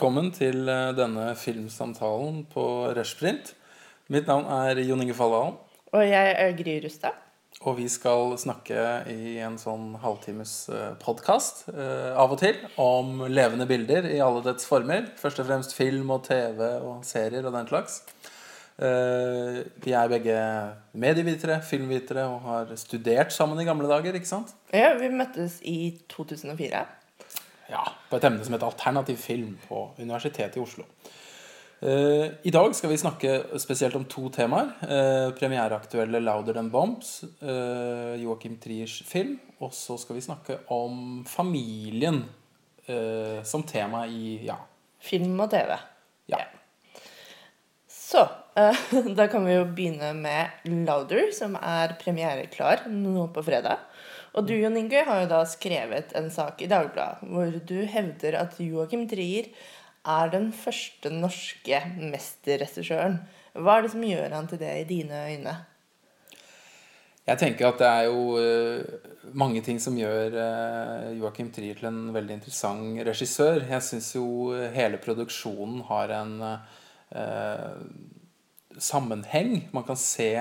Velkommen 0.00 0.30
til 0.32 0.64
eh, 0.64 0.94
denne 0.96 1.26
filmsamtalen 1.36 2.38
på 2.48 2.62
Rushprint. 2.96 3.50
Mitt 4.08 4.30
navn 4.30 4.46
er 4.48 4.78
Jon 4.80 5.02
Inge 5.04 5.12
Falldalen. 5.12 5.58
Og 5.92 6.04
jeg 6.08 6.30
er 6.40 6.54
Gry 6.56 6.78
Rustad. 6.80 7.18
Og 7.68 7.74
vi 7.76 7.84
skal 7.92 8.32
snakke 8.40 8.80
i 9.12 9.34
en 9.44 9.58
sånn 9.60 9.98
halvtimes 10.00 10.54
podkast 11.02 11.66
eh, 11.74 12.16
av 12.16 12.32
og 12.32 12.40
til 12.40 12.56
om 12.80 13.26
levende 13.28 13.66
bilder 13.68 14.08
i 14.08 14.22
alle 14.24 14.40
dets 14.46 14.64
former. 14.64 15.10
Først 15.20 15.42
og 15.44 15.50
fremst 15.50 15.76
film 15.76 16.14
og 16.16 16.24
TV 16.30 16.62
og 16.78 17.04
serier 17.04 17.44
og 17.44 17.52
den 17.58 17.68
slags. 17.68 17.98
Eh, 18.80 19.58
vi 19.84 19.92
er 19.92 20.14
begge 20.14 20.38
medievitere, 20.96 21.60
filmvitere 21.60 22.24
og 22.24 22.40
har 22.48 22.72
studert 22.80 23.36
sammen 23.36 23.60
i 23.60 23.68
gamle 23.68 23.92
dager, 23.92 24.16
ikke 24.16 24.32
sant? 24.32 24.56
Ja, 24.72 24.94
vi 24.96 25.12
møttes 25.12 25.60
i 25.60 25.92
2004. 26.08 26.86
Ja, 27.70 27.86
på 28.10 28.18
et 28.18 28.26
emne 28.26 28.44
som 28.44 28.54
heter 28.54 28.66
alternativ 28.66 29.18
film 29.22 29.54
på 29.68 29.90
Universitetet 30.00 30.58
i 30.58 30.62
Oslo. 30.62 30.86
Uh, 31.80 32.26
I 32.44 32.52
dag 32.52 32.74
skal 32.76 32.90
vi 32.92 32.98
snakke 33.00 33.36
spesielt 33.62 33.96
om 33.96 34.04
to 34.10 34.26
temaer. 34.34 34.74
Uh, 34.82 35.30
premiereaktuelle 35.38 36.20
'Louder 36.20 36.58
Than 36.58 36.68
Bombs', 36.70 37.22
uh, 37.40 38.20
Joachim 38.20 38.58
Triers 38.60 39.00
film. 39.06 39.38
Og 39.60 39.72
så 39.76 39.96
skal 40.00 40.18
vi 40.18 40.24
snakke 40.24 40.58
om 40.68 41.24
familien 41.28 42.24
som 43.46 43.62
tema 43.62 44.00
i 44.10 44.40
ja. 44.42 44.56
Film 44.98 45.38
og 45.38 45.52
TV. 45.52 45.76
Ja. 46.26 46.40
Så 47.86 48.24
da 49.18 49.26
kan 49.30 49.44
vi 49.46 49.52
jo 49.54 49.68
begynne 49.68 50.10
med 50.16 50.64
'Louder', 50.64 51.30
som 51.30 51.54
er 51.54 51.94
premiereklar 52.00 52.88
nå 52.90 53.28
på 53.30 53.44
fredag. 53.46 53.78
Og 54.38 54.46
du 54.46 54.54
Jon 54.54 54.78
Inge, 54.78 55.02
har 55.06 55.24
jo 55.24 55.30
da 55.30 55.40
skrevet 55.48 56.14
en 56.18 56.30
sak 56.30 56.62
i 56.62 56.70
Dagbladet 56.70 57.26
hvor 57.30 57.50
du 57.66 57.78
hevder 57.90 58.38
at 58.44 58.58
Joachim 58.62 59.08
Trier 59.10 59.50
er 60.06 60.30
den 60.32 60.48
første 60.56 61.10
norske 61.12 61.80
mesterregissøren. 61.98 63.18
Hva 63.58 63.76
er 63.76 63.84
det 63.84 63.92
som 63.94 64.06
gjør 64.06 64.36
han 64.36 64.48
til 64.48 64.62
det 64.62 64.70
i 64.78 64.86
dine 64.88 65.24
øyne? 65.32 65.56
Jeg 67.26 67.38
tenker 67.38 67.68
at 67.68 67.82
det 67.82 67.88
er 67.88 68.06
jo 68.08 68.22
uh, 68.40 69.34
mange 69.36 69.60
ting 69.62 69.78
som 69.82 69.98
gjør 69.98 70.32
Joakim 70.32 71.18
Joachim 71.20 71.50
Trier 71.54 71.78
til 71.78 71.90
en 71.90 72.00
veldig 72.14 72.38
interessant 72.38 73.02
regissør. 73.06 73.66
Jeg 73.68 73.86
syns 73.86 74.14
jo 74.16 74.54
hele 74.74 74.98
produksjonen 75.02 75.84
har 75.90 76.14
en 76.16 76.32
eh, 76.46 77.76
sammenheng. 78.78 79.68
Man 79.74 79.86
kan 79.86 79.98
se 80.00 80.32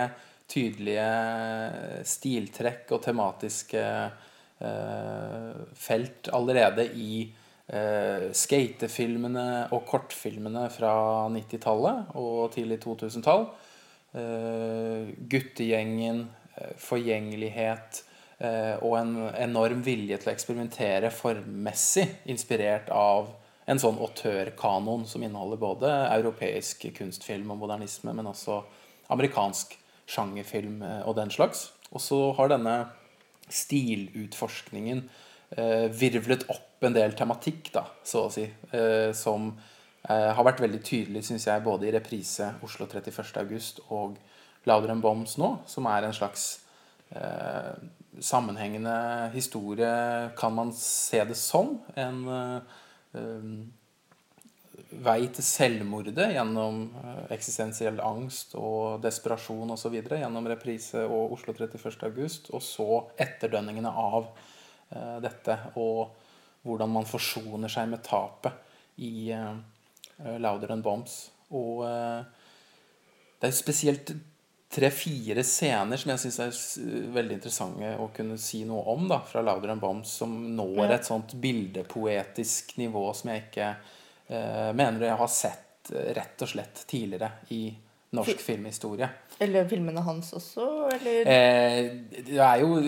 tydelige 0.49 2.03
stiltrekk 2.07 2.95
og 2.95 3.03
tematiske 3.05 3.83
eh, 4.59 5.61
felt 5.77 6.29
allerede 6.33 6.85
i 6.97 7.11
eh, 7.69 8.29
skatefilmene 8.35 9.47
og 9.75 9.85
kortfilmene 9.89 10.67
fra 10.73 10.93
90-tallet 11.33 12.15
og 12.19 12.51
tidlig 12.55 12.79
2000-tall. 12.85 13.49
Eh, 14.17 15.11
guttegjengen, 15.29 16.23
eh, 16.55 16.71
forgjengelighet 16.81 18.03
eh, 18.39 18.73
og 18.81 18.95
en 18.97 19.13
enorm 19.37 19.83
vilje 19.85 20.17
til 20.17 20.31
å 20.31 20.33
eksperimentere 20.33 21.11
formmessig, 21.13 22.07
inspirert 22.31 22.89
av 22.89 23.29
en 23.69 23.77
sånn 23.77 23.99
autørkanon 24.01 25.05
som 25.05 25.21
inneholder 25.21 25.61
både 25.61 25.91
europeisk 26.15 26.87
kunstfilm 26.97 27.51
og 27.53 27.61
modernisme, 27.61 28.15
men 28.17 28.31
også 28.31 28.63
amerikansk 29.13 29.75
sjangerfilm 30.09 30.81
eh, 30.85 31.01
og 31.07 31.17
den 31.19 31.33
slags. 31.33 31.69
Og 31.93 32.03
så 32.03 32.19
har 32.37 32.51
denne 32.51 32.75
stilutforskningen 33.49 35.03
eh, 35.57 35.87
virvlet 35.93 36.47
opp 36.53 36.85
en 36.85 36.95
del 36.95 37.15
tematikk, 37.17 37.73
da, 37.75 37.85
så 38.07 38.27
å 38.27 38.33
si, 38.33 38.47
eh, 38.71 39.11
som 39.17 39.53
har 40.09 40.45
vært 40.47 40.61
veldig 40.63 40.79
tydelig, 40.87 41.21
syns 41.27 41.43
jeg, 41.45 41.61
både 41.61 41.89
i 41.89 41.91
reprise 41.91 42.45
Oslo 42.63 42.85
31.8 42.87 43.81
og 43.93 44.15
Louder 44.67 44.93
Enn 44.93 45.01
Bombs 45.03 45.35
nå, 45.39 45.49
som 45.69 45.87
er 45.91 46.07
en 46.07 46.15
slags 46.15 46.45
eh, 47.15 47.73
sammenhengende 48.23 49.29
historie, 49.33 49.91
kan 50.39 50.55
man 50.55 50.71
se 50.75 51.21
det 51.27 51.37
som. 51.39 51.77
En 51.99 52.23
eh, 52.33 52.79
vei 54.89 55.27
til 55.33 55.45
selvmordet 55.45 56.31
gjennom 56.33 56.81
eh, 57.01 57.25
eksistensiell 57.35 57.99
angst 58.03 58.55
og 58.59 59.01
desperasjon 59.03 59.75
osv. 59.75 59.99
gjennom 60.01 60.49
reprise 60.49 61.03
og 61.05 61.35
Oslo 61.37 61.53
31. 61.53 61.99
august, 62.09 62.49
og 62.53 62.63
så 62.65 63.03
etterdønningene 63.21 63.91
av 63.91 64.31
uh, 64.31 65.17
dette 65.23 65.57
og 65.79 66.15
hvordan 66.65 66.91
man 66.91 67.07
forsoner 67.07 67.71
seg 67.71 67.91
med 67.91 68.03
tapet 68.03 68.99
i 69.05 69.29
uh, 69.31 69.55
Louder 70.41 70.73
Than 70.73 70.83
Bombs. 70.83 71.29
Og 71.55 71.81
det 73.39 73.47
er 73.47 73.55
spesielt 73.55 74.11
tre-fire 74.69 75.43
scener 75.45 75.97
som 75.97 76.11
jeg 76.13 76.21
syns 76.21 76.39
er 76.43 77.05
veldig 77.15 77.39
interessante 77.39 77.93
å 77.97 78.09
kunne 78.13 78.37
si 78.41 78.61
noe 78.69 78.83
om 78.93 79.07
da, 79.09 79.21
fra 79.25 79.41
Louder 79.41 79.71
Than 79.71 79.81
Bombs, 79.81 80.13
som 80.21 80.35
når 80.55 80.93
et 80.93 81.07
sånt 81.09 81.33
bildepoetisk 81.41 82.75
nivå 82.81 83.07
som 83.17 83.33
jeg 83.33 83.47
ikke 83.47 83.71
eh, 83.71 83.95
mener 84.29 85.07
jeg 85.07 85.19
har 85.19 85.31
sett 85.33 85.91
eh, 85.93 86.11
rett 86.17 86.45
og 86.45 86.51
slett 86.51 86.83
tidligere 86.89 87.31
i 87.55 87.63
norsk 88.15 88.41
filmhistorie. 88.41 89.09
Eller 89.39 89.67
filmene 89.69 90.01
hans 90.01 90.33
også, 90.33 90.67
eller? 90.93 91.29
Eh, 91.29 91.91
det 92.25 92.39
er 92.41 92.63
jo 92.63 92.79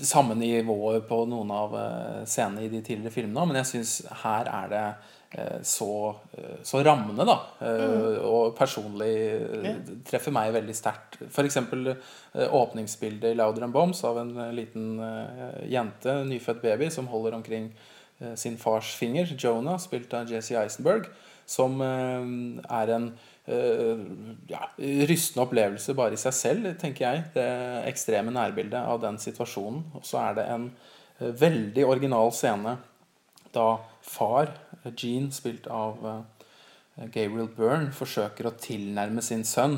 det 0.00 0.08
samme 0.08 0.36
nivået 0.38 1.04
på 1.08 1.24
noen 1.28 1.50
av 1.52 1.74
eh, 1.76 2.20
scenene 2.30 2.64
i 2.64 2.70
de 2.72 2.82
tidligere 2.82 3.14
filmene, 3.14 3.48
men 3.50 3.60
jeg 3.60 3.70
syns 3.74 3.96
her 4.22 4.48
er 4.48 4.70
det 4.72 4.84
eh, 5.36 5.58
så, 5.66 5.90
så 6.66 6.82
rammende, 6.86 7.26
da. 7.28 7.36
Mm. 7.60 8.18
Og 8.30 8.56
personlig 8.58 9.12
treffer 10.08 10.34
meg 10.34 10.54
veldig 10.56 10.76
sterkt. 10.78 11.20
F.eks. 11.28 11.60
åpningsbildet 12.48 13.34
i 13.34 13.38
'Louder 13.38 13.66
and 13.66 13.76
Bombs' 13.76 14.04
av 14.06 14.22
en 14.22 14.36
liten 14.56 14.94
jente, 15.68 16.20
nyfødt 16.24 16.62
baby, 16.62 16.90
som 16.90 17.10
holder 17.10 17.36
omkring 17.42 17.72
Eh, 17.74 17.99
sin 18.36 18.58
fars 18.60 18.94
finger, 18.96 19.30
Jonah, 19.38 19.78
spilt 19.80 20.12
av 20.16 20.30
Jesse 20.30 20.58
Eisenberg, 20.60 21.08
som 21.48 21.80
eh, 21.82 22.26
er 22.80 22.92
en 22.94 23.06
eh, 23.50 24.02
ja, 24.50 24.66
rystende 25.10 25.46
opplevelse 25.46 25.96
bare 25.98 26.16
i 26.16 26.20
seg 26.20 26.36
selv, 26.36 26.70
tenker 26.80 27.06
jeg. 27.06 27.24
Det 27.34 27.46
ekstreme 27.90 28.34
nærbildet 28.34 28.80
av 28.80 29.00
den 29.02 29.18
situasjonen. 29.22 29.86
Og 29.98 30.06
så 30.06 30.20
er 30.28 30.38
det 30.38 30.48
en 30.52 30.68
veldig 31.20 31.84
original 31.84 32.30
scene 32.32 32.78
da 33.52 33.70
far, 34.06 34.54
Gene, 34.96 35.28
spilt 35.34 35.66
av 35.68 35.98
Gabriel 37.12 37.50
Byrne, 37.52 37.90
forsøker 37.92 38.46
å 38.48 38.54
tilnærme 38.56 39.20
sin 39.20 39.42
sønn 39.44 39.74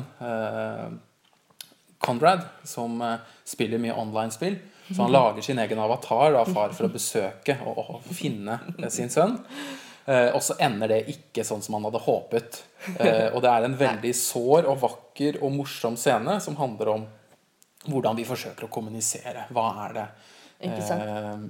Conrad, 2.03 2.43
som 2.67 2.99
spiller 3.47 3.81
mye 3.81 3.95
online-spill 3.95 4.59
så 4.91 5.01
han 5.01 5.11
lager 5.11 5.41
sin 5.41 5.59
egen 5.59 5.79
avatar 5.79 6.33
av 6.33 6.45
far 6.45 6.73
for 6.75 6.87
å 6.87 6.91
besøke 6.91 7.55
og, 7.65 7.79
og 7.79 8.13
finne 8.13 8.59
sin 8.91 9.11
sønn. 9.11 9.37
Eh, 10.05 10.29
og 10.35 10.41
så 10.43 10.57
ender 10.61 10.91
det 10.91 10.99
ikke 11.13 11.45
sånn 11.47 11.63
som 11.63 11.77
han 11.77 11.87
hadde 11.87 12.01
håpet. 12.03 12.59
Eh, 12.99 13.29
og 13.31 13.39
det 13.45 13.51
er 13.51 13.67
en 13.67 13.77
veldig 13.79 14.13
sår 14.19 14.67
og 14.67 14.81
vakker 14.81 15.39
og 15.41 15.55
morsom 15.55 15.95
scene 15.99 16.35
som 16.43 16.59
handler 16.59 16.95
om 16.97 17.05
hvordan 17.87 18.19
vi 18.19 18.27
forsøker 18.27 18.67
å 18.67 18.71
kommunisere. 18.73 19.47
Hva 19.55 19.69
er 19.85 19.95
det 19.95 20.07
eh, 20.67 21.45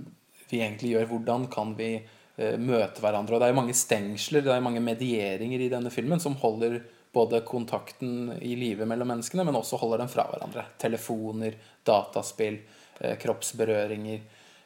vi 0.52 0.62
egentlig 0.62 0.94
gjør? 0.94 1.10
Hvordan 1.16 1.50
kan 1.54 1.74
vi 1.80 1.96
eh, 1.98 2.58
møte 2.62 3.02
hverandre? 3.02 3.34
Og 3.36 3.42
det 3.42 3.50
er 3.50 3.56
jo 3.56 3.62
mange 3.64 3.78
stengsler, 3.78 4.46
det 4.46 4.54
er 4.54 4.66
mange 4.66 4.84
medieringer 4.84 5.66
i 5.66 5.72
denne 5.74 5.94
filmen 5.94 6.22
som 6.22 6.38
holder 6.38 6.84
både 7.14 7.44
kontakten 7.46 8.32
i 8.42 8.56
livet 8.58 8.90
mellom 8.90 9.12
menneskene, 9.14 9.46
men 9.46 9.58
også 9.60 9.78
holder 9.82 10.02
dem 10.02 10.10
fra 10.10 10.26
hverandre. 10.32 10.66
Telefoner, 10.82 11.60
dataspill. 11.86 12.58
Eh, 13.00 13.18
kroppsberøringer. 13.18 14.22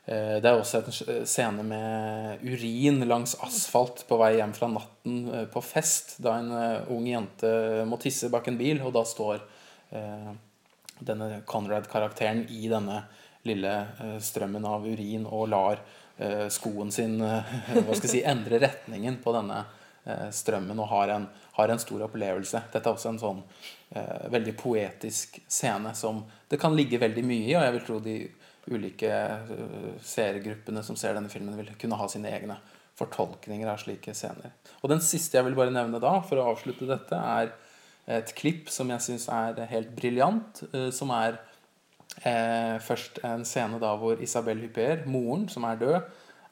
Eh, 0.06 0.36
det 0.42 0.50
er 0.50 0.60
også 0.60 0.81
en 0.81 1.25
scene 1.25 1.63
med 1.63 2.44
urin 2.44 3.01
langs 3.07 3.38
asfalt 3.44 4.04
på 4.07 4.19
vei 4.19 4.33
hjem 4.38 4.54
fra 4.56 4.69
natten 4.71 5.21
eh, 5.31 5.45
på 5.51 5.63
fest, 5.63 6.18
da 6.24 6.38
en 6.42 6.51
ung 6.94 7.07
jente 7.07 7.50
må 7.88 8.00
tisse 8.01 8.30
bak 8.33 8.50
en 8.51 8.60
bil, 8.60 8.83
og 8.83 8.94
da 8.98 9.06
står 9.07 9.45
denne 11.07 11.27
Conrad-karakteren 11.48 12.42
i 12.51 12.66
denne 12.68 12.98
lille 13.48 13.71
strømmen 14.19 14.66
av 14.68 14.83
urin 14.83 15.24
og 15.24 15.45
lar 15.54 15.80
skoen 16.51 16.92
sin 16.92 17.16
hva 17.21 17.95
skal 17.95 18.04
jeg 18.04 18.12
si, 18.12 18.24
endre 18.27 18.60
retningen 18.60 19.21
på 19.24 19.31
denne 19.31 19.62
strømmen 20.33 20.80
og 20.80 20.89
har 20.92 21.13
en, 21.15 21.27
har 21.57 21.74
en 21.74 21.81
stor 21.81 22.06
opplevelse. 22.07 22.62
Dette 22.74 22.83
er 22.83 22.95
også 22.95 23.12
en 23.13 23.21
sånn 23.21 23.42
eh, 23.92 24.27
veldig 24.33 24.54
poetisk 24.59 25.39
scene 25.48 25.94
som 25.98 26.24
det 26.50 26.59
kan 26.62 26.75
ligge 26.77 27.01
veldig 27.01 27.25
mye 27.27 27.50
i, 27.50 27.56
og 27.56 27.65
jeg 27.65 27.75
vil 27.75 27.86
tro 27.88 28.00
de 28.04 28.18
ulike 28.68 29.12
uh, 29.48 29.92
seergruppene 30.04 30.81
som 30.83 30.98
ser 31.00 31.13
denne 31.15 31.31
filmen, 31.31 31.56
vil 31.56 31.69
kunne 31.80 31.95
ha 32.00 32.07
sine 32.12 32.33
egne 32.36 32.57
fortolkninger 33.00 33.69
av 33.71 33.80
slike 33.80 34.12
scener. 34.18 34.51
Og 34.81 34.92
den 34.92 35.00
siste 35.04 35.38
jeg 35.38 35.48
vil 35.48 35.56
bare 35.56 35.71
nevne 35.71 36.01
da, 36.04 36.18
for 36.27 36.42
å 36.42 36.50
avslutte 36.51 36.89
dette, 36.89 37.15
er 37.15 37.54
et 38.18 38.33
klipp 38.36 38.68
som 38.71 38.92
jeg 38.92 39.04
syns 39.06 39.30
er 39.31 39.62
helt 39.71 39.94
briljant, 39.95 40.65
uh, 40.74 40.89
som 40.92 41.13
er 41.15 41.39
eh, 42.24 42.77
først 42.83 43.21
en 43.27 43.45
scene 43.48 43.80
da 43.81 43.94
hvor 44.00 44.21
Isabel 44.24 44.62
Hyper, 44.65 45.06
moren, 45.09 45.48
som 45.51 45.68
er 45.68 45.81
død, 45.81 45.98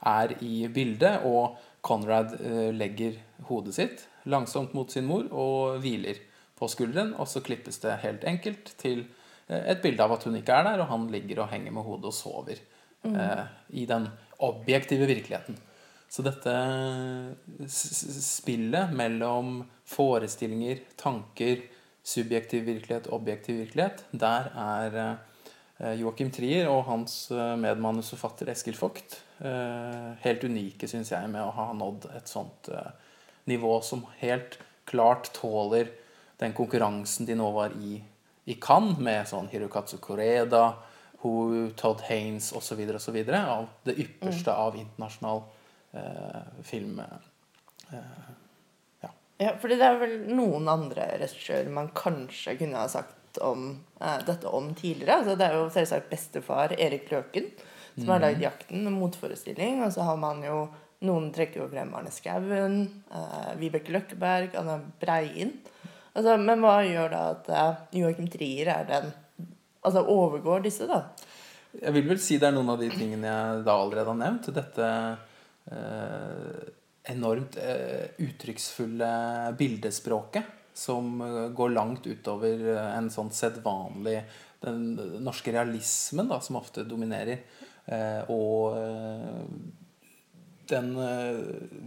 er 0.06 0.36
i 0.44 0.68
bildet, 0.72 1.24
og 1.26 1.58
Conrad 1.86 2.38
eh, 2.40 2.72
legger 2.74 3.20
hodet 3.50 3.76
sitt 3.78 4.08
langsomt 4.26 4.74
mot 4.74 4.90
sin 4.92 5.06
mor 5.06 5.28
og 5.30 5.84
hviler 5.84 6.18
på 6.58 6.70
skulderen, 6.72 7.14
og 7.20 7.28
så 7.30 7.44
klippes 7.46 7.78
det 7.84 8.00
helt 8.06 8.26
enkelt 8.28 8.72
til 8.82 9.04
eh, 9.48 9.62
et 9.76 9.84
bilde 9.84 10.04
av 10.04 10.16
at 10.16 10.26
hun 10.26 10.38
ikke 10.40 10.56
er 10.56 10.70
der, 10.70 10.82
og 10.82 10.92
han 10.94 11.08
ligger 11.14 11.44
og 11.44 11.52
henger 11.54 11.76
med 11.76 11.86
hodet 11.86 12.10
og 12.10 12.18
sover 12.18 12.58
eh, 12.58 13.46
i 13.78 13.86
den 13.90 14.10
objektive 14.46 15.08
virkeligheten. 15.10 15.60
Så 16.10 16.24
dette 16.24 16.52
spillet 17.68 18.94
mellom 18.96 19.64
forestillinger, 19.90 20.84
tanker, 20.98 21.64
subjektiv 22.06 22.66
virkelighet, 22.70 23.10
objektiv 23.14 23.58
virkelighet, 23.64 24.06
der 24.14 24.50
er 24.62 25.00
eh, 25.02 25.96
Joachim 26.00 26.32
Trier 26.32 26.70
og 26.72 26.86
hans 26.90 27.26
eh, 27.34 27.56
medmanusforfatter 27.60 28.54
Eskil 28.54 28.78
Vogt 28.80 29.20
helt 29.40 30.44
unike, 30.44 30.88
syns 30.88 31.12
jeg, 31.12 31.30
med 31.32 31.44
å 31.44 31.54
ha 31.56 31.70
nådd 31.76 32.08
et 32.16 32.32
sånt 32.32 32.70
eh, 32.72 32.92
nivå 33.52 33.78
som 33.84 34.06
helt 34.22 34.60
klart 34.88 35.32
tåler 35.36 35.90
den 36.40 36.54
konkurransen 36.56 37.28
de 37.28 37.36
nå 37.40 37.50
var 37.56 37.76
i 37.82 38.02
i 38.46 38.54
Cannes, 38.62 39.00
med 39.02 39.26
sånn 39.26 39.48
Hirokatsu 39.50 39.98
Koreda, 39.98 40.76
Hu, 41.24 41.72
Todd 41.74 42.04
Haynes 42.06 42.52
osv., 42.54 42.84
osv., 42.94 43.16
av 43.34 43.66
det 43.88 43.96
ypperste 44.04 44.54
av 44.54 44.78
internasjonal 44.78 45.42
eh, 45.98 46.42
film. 46.64 47.02
Eh, 47.02 48.34
Ja, 49.42 49.52
fordi 49.60 49.76
det 49.76 49.88
er 49.88 49.98
vel 50.00 50.14
noen 50.32 50.70
andre 50.72 51.10
regissører 51.20 51.68
man 51.74 51.90
kanskje 51.92 52.54
kunne 52.62 52.80
ha 52.80 52.88
sagt 52.88 53.40
om 53.44 53.66
eh, 54.00 54.22
dette 54.24 54.48
om 54.48 54.70
tidligere. 54.78 55.18
Altså, 55.18 55.36
det 55.36 55.50
er 55.50 55.58
jo 55.58 55.66
selvsagt 55.74 56.08
bestefar 56.14 56.76
Erik 56.78 57.10
Løken 57.12 57.50
som 57.96 58.10
har 58.14 58.24
lagd 58.24 58.42
'Jakten', 58.42 58.88
en 58.88 59.00
motforestilling. 59.00 59.84
Og 59.84 59.94
så 59.94 60.02
har 60.08 60.18
man 60.18 60.44
jo 60.44 60.68
noen 61.06 61.32
trekker 61.34 61.62
jo 61.62 61.70
frem 61.70 61.94
Arne 61.96 62.12
Skouen, 62.12 63.04
eh, 63.12 63.52
Vibeke 63.60 63.92
Løkkeberg, 63.92 64.56
Anna 64.56 64.80
Breien. 65.02 65.54
Altså, 66.16 66.38
men 66.40 66.64
hva 66.64 66.80
gjør 66.88 67.12
da 67.12 67.22
at 67.36 67.50
eh, 67.50 68.00
Joachim 68.00 68.28
Trier 68.32 68.72
er 68.80 68.90
den 68.90 69.14
Altså 69.86 70.02
overgår 70.10 70.64
disse, 70.66 70.88
da? 70.90 71.04
Jeg 71.78 71.94
vil 71.94 72.08
vel 72.10 72.18
si 72.18 72.40
det 72.42 72.48
er 72.48 72.56
noen 72.56 72.72
av 72.74 72.80
de 72.82 72.88
tingene 72.90 73.30
jeg 73.30 73.60
da 73.68 73.76
allerede 73.78 74.10
har 74.10 74.18
nevnt. 74.18 74.48
Dette 74.56 74.88
eh, 75.70 76.72
enormt 77.14 77.58
eh, 77.62 78.08
uttrykksfulle 78.26 79.10
bildespråket 79.60 80.50
som 80.74 81.22
eh, 81.22 81.50
går 81.54 81.76
langt 81.76 82.08
utover 82.08 82.66
eh, 82.74 82.90
en 82.98 83.12
sånn 83.14 83.30
sedvanlig 83.30 84.24
Den 84.66 84.96
norske 85.22 85.54
realismen 85.54 86.32
da, 86.32 86.40
som 86.42 86.58
ofte 86.58 86.88
dominerer. 86.88 87.44
Eh, 87.86 88.22
og 88.34 88.78
eh, 88.80 89.42
den 90.72 90.92
eh, 90.98 91.42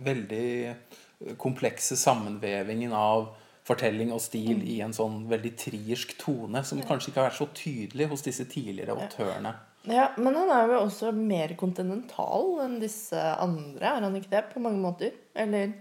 veldig 0.07 1.35
komplekse 1.41 1.99
sammenvevingen 1.99 2.95
av 2.95 3.33
fortelling 3.69 4.13
og 4.15 4.23
stil 4.23 4.63
i 4.65 4.79
en 4.85 4.95
sånn 4.97 5.25
veldig 5.29 5.51
triersk 5.61 6.15
tone, 6.21 6.63
som 6.65 6.81
kanskje 6.81 7.11
ikke 7.11 7.21
har 7.21 7.31
vært 7.31 7.41
så 7.41 7.49
tydelig 7.57 8.07
hos 8.13 8.25
disse 8.25 8.47
tidligere 8.49 8.97
autørene. 8.97 9.57
Ja, 9.89 10.09
Men 10.17 10.37
han 10.37 10.51
er 10.53 10.73
jo 10.73 10.81
også 10.85 11.13
mer 11.17 11.53
kontinental 11.59 12.59
enn 12.65 12.79
disse 12.83 13.19
andre, 13.41 13.93
er 13.97 14.07
han 14.07 14.17
ikke 14.19 14.33
det? 14.33 14.45
På 14.53 14.63
mange 14.65 14.81
måter? 14.83 15.15
Eller 15.39 15.75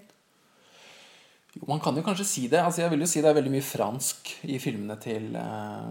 Jo, 1.58 1.64
man 1.72 1.80
kan 1.82 1.96
jo 1.98 2.04
kanskje 2.06 2.26
si 2.30 2.44
det. 2.52 2.60
Altså, 2.62 2.84
jeg 2.84 2.92
vil 2.94 3.02
jo 3.04 3.10
si 3.10 3.22
det 3.24 3.30
er 3.32 3.38
veldig 3.40 3.52
mye 3.56 3.66
fransk 3.66 4.32
i 4.54 4.60
filmene 4.62 4.98
til 5.02 5.32
uh, 5.36 5.90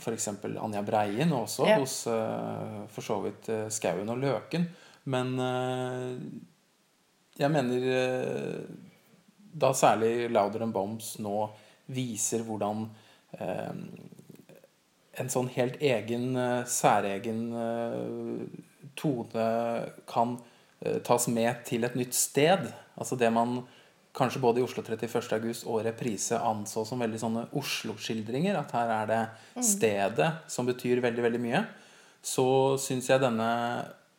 f.eks. 0.00 0.28
Anja 0.62 0.82
Breien, 0.86 1.32
og 1.34 1.46
også 1.48 1.66
Ja. 1.68 1.78
hos 1.82 1.96
uh, 2.10 2.84
for 2.94 3.02
så 3.06 3.18
vidt 3.24 3.48
uh, 3.50 3.66
Skauen 3.72 4.08
og 4.12 4.20
Løken. 4.22 4.68
Men 5.10 5.30
eh, 5.40 6.10
jeg 7.40 7.48
mener 7.50 7.86
eh, 7.88 8.58
da 9.56 9.70
særlig 9.74 10.28
Louder 10.30 10.62
and 10.66 10.74
Bombs 10.76 11.14
nå 11.24 11.48
viser 11.90 12.44
hvordan 12.46 12.82
eh, 13.40 13.72
en 15.24 15.32
sånn 15.32 15.48
helt 15.56 15.80
egen, 15.80 16.28
eh, 16.36 16.68
særegen 16.68 17.40
eh, 17.64 18.44
tone 19.00 19.48
kan 20.12 20.36
eh, 20.84 21.00
tas 21.08 21.26
med 21.32 21.64
til 21.66 21.88
et 21.88 21.96
nytt 21.98 22.14
sted. 22.14 22.68
Altså 23.00 23.16
det 23.18 23.32
man 23.34 23.62
kanskje 24.16 24.42
både 24.42 24.60
i 24.60 24.64
Oslo 24.64 24.82
31. 24.82 25.20
august 25.36 25.66
og 25.68 25.84
Reprise 25.86 26.38
anså 26.38 26.82
som 26.86 27.02
veldig 27.02 27.20
sånne 27.22 27.44
Oslo-skildringer. 27.58 28.58
At 28.58 28.74
her 28.74 28.92
er 28.94 29.10
det 29.10 29.20
stedet 29.66 30.30
som 30.50 30.68
betyr 30.68 31.02
veldig, 31.04 31.24
veldig 31.28 31.42
mye. 31.42 31.62
Så 32.22 32.46
syns 32.82 33.08
jeg 33.10 33.22
denne 33.22 33.50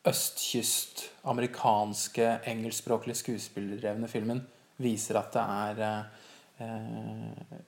østkyst, 0.08 1.04
amerikanske, 1.30 2.40
engelskspråklige 2.50 3.20
skuespillerdrevne 3.20 4.10
filmen 4.10 4.42
viser 4.82 5.20
at 5.20 5.36
det 5.36 5.44
er 5.44 5.82
eh, 6.66 7.60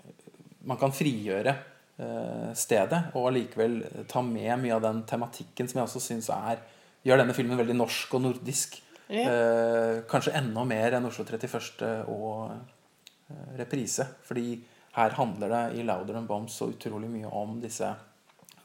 Man 0.65 0.79
kan 0.81 0.95
frigjøre 0.95 1.53
eh, 1.53 2.49
stedet 2.57 3.01
og 3.13 3.27
allikevel 3.29 3.75
ta 4.09 4.23
med 4.25 4.63
mye 4.63 4.73
av 4.73 4.81
den 4.87 5.03
tematikken 5.05 5.69
som 5.69 5.81
jeg 5.81 5.89
også 5.89 6.01
syns 6.01 6.31
gjør 7.03 7.21
denne 7.21 7.35
filmen 7.37 7.59
veldig 7.59 7.75
norsk 7.77 8.15
og 8.17 8.25
nordisk. 8.25 8.79
Eh, 9.07 10.03
kanskje 10.09 10.35
enda 10.39 10.63
mer 10.67 10.95
enn 10.97 11.09
Oslo 11.09 11.25
31. 11.27 11.83
og 12.11 12.53
eh, 12.53 13.57
Reprise. 13.59 14.07
Fordi 14.23 14.55
her 14.95 15.17
handler 15.17 15.49
det 15.53 15.63
i 15.79 15.85
Louder 15.85 16.19
and 16.19 16.29
Bombs 16.29 16.59
så 16.59 16.69
utrolig 16.71 17.09
mye 17.11 17.29
om 17.33 17.57
disse 17.61 17.89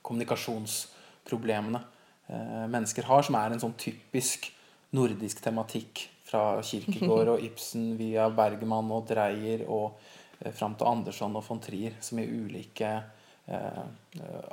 kommunikasjonsproblemene 0.05 1.81
eh, 2.29 2.67
mennesker 2.69 3.08
har, 3.08 3.25
som 3.26 3.38
er 3.40 3.55
en 3.55 3.62
sånn 3.64 3.76
typisk 3.81 4.50
nordisk 4.96 5.43
tematikk 5.44 6.06
fra 6.29 6.61
Kirkegård 6.64 7.35
og 7.35 7.44
Ibsen 7.44 7.93
via 7.99 8.29
Bergman 8.32 8.93
og 8.94 9.06
Dreyer 9.08 9.64
og 9.67 9.99
eh, 10.40 10.52
fram 10.52 10.76
til 10.79 10.88
Andersson 10.88 11.37
og 11.37 11.44
von 11.49 11.62
Trier, 11.64 11.96
som 12.05 12.20
i 12.20 12.29
ulike 12.29 12.93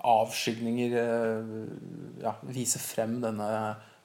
avskygninger 0.06 0.96
eh, 1.02 1.46
ja, 2.24 2.36
Vise 2.48 2.80
frem 2.80 3.18
denne 3.24 3.50